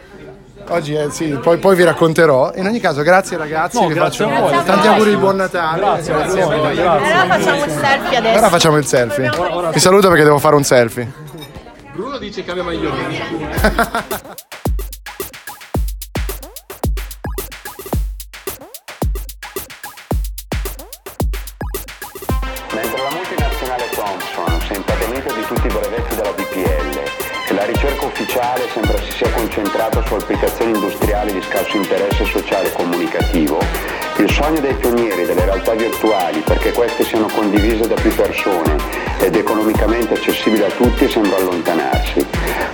Oggi 0.68 0.94
eh, 0.94 1.11
sì, 1.11 1.29
poi, 1.42 1.59
poi 1.59 1.77
vi 1.77 1.85
racconterò. 1.85 2.53
In 2.55 2.66
ogni 2.66 2.81
caso, 2.81 3.03
grazie 3.03 3.37
ragazzi. 3.37 3.81
No, 3.81 3.88
vi 3.88 3.94
grazie 3.94 4.25
faccio 4.27 4.37
a 4.37 4.40
voi. 4.40 4.64
tanti 4.64 4.87
auguri 4.87 5.11
di 5.11 5.16
buon 5.16 5.37
Natale. 5.37 5.81
Grazie, 5.81 6.12
a 6.42 6.46
voi, 6.46 6.79
Allora 6.81 7.29
facciamo 7.29 7.64
il 7.64 7.70
selfie 7.70 8.16
adesso. 8.16 8.38
Ora 8.38 8.48
facciamo 8.48 8.77
il 8.79 8.87
selfie. 8.87 9.31
Vi 9.72 9.81
saluto 9.81 10.09
perché 10.09 10.25
devo 10.25 10.38
fare 10.38 10.55
un 10.55 10.64
selfie. 10.64 11.12
Bruno 11.94 12.18
dice 12.18 12.44
cambia 12.44 12.64
maglione. 12.64 14.40
ufficiale 28.43 28.69
sembra 28.73 28.99
si 28.99 29.13
sia 29.13 29.31
concentrata 29.31 30.05
su 30.05 30.15
applicazioni 30.15 30.73
industriali 30.73 31.33
di 31.33 31.43
scarso 31.43 31.77
interesse 31.77 32.25
sociale 32.25 32.69
e 32.69 32.73
comunicativo, 32.73 33.59
il 34.17 34.31
sogno 34.31 34.61
dei 34.61 34.75
pionieri 34.75 35.25
delle 35.25 35.45
realtà 35.45 35.75
virtuali 35.75 36.41
perché 36.41 36.73
queste 36.73 37.05
siano 37.05 37.29
condivise 37.29 37.87
da 37.87 37.95
più 37.95 38.13
persone 38.15 38.77
ed 39.21 39.37
economicamente 39.37 40.15
accessibili 40.15 40.65
a 40.65 40.71
tutti 40.71 41.09
sembra 41.09 41.37
allontanarsi. 41.37 42.27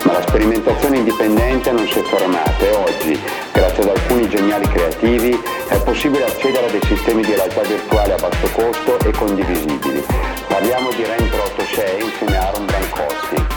Ma 0.05 0.13
la 0.13 0.23
sperimentazione 0.23 0.99
indipendente 0.99 1.71
non 1.71 1.87
si 1.87 1.99
è 1.99 2.03
fermata 2.03 2.65
e 2.65 2.71
oggi, 2.71 3.21
grazie 3.53 3.83
ad 3.83 3.91
alcuni 3.91 4.29
geniali 4.29 4.67
creativi, 4.69 5.39
è 5.69 5.77
possibile 5.83 6.25
accedere 6.25 6.67
a 6.67 6.71
dei 6.71 6.83
sistemi 6.85 7.23
di 7.23 7.35
realtà 7.35 7.61
virtuale 7.63 8.15
a 8.15 8.17
basso 8.17 8.49
costo 8.55 8.99
e 9.01 9.11
condivisibili. 9.11 10.05
Parliamo 10.47 10.89
di 10.93 11.05
REM 11.05 11.29
386 11.29 12.03
insieme 12.03 12.39
a 12.39 12.47
Aaron 12.47 12.65
Brancoschi. 12.65 13.48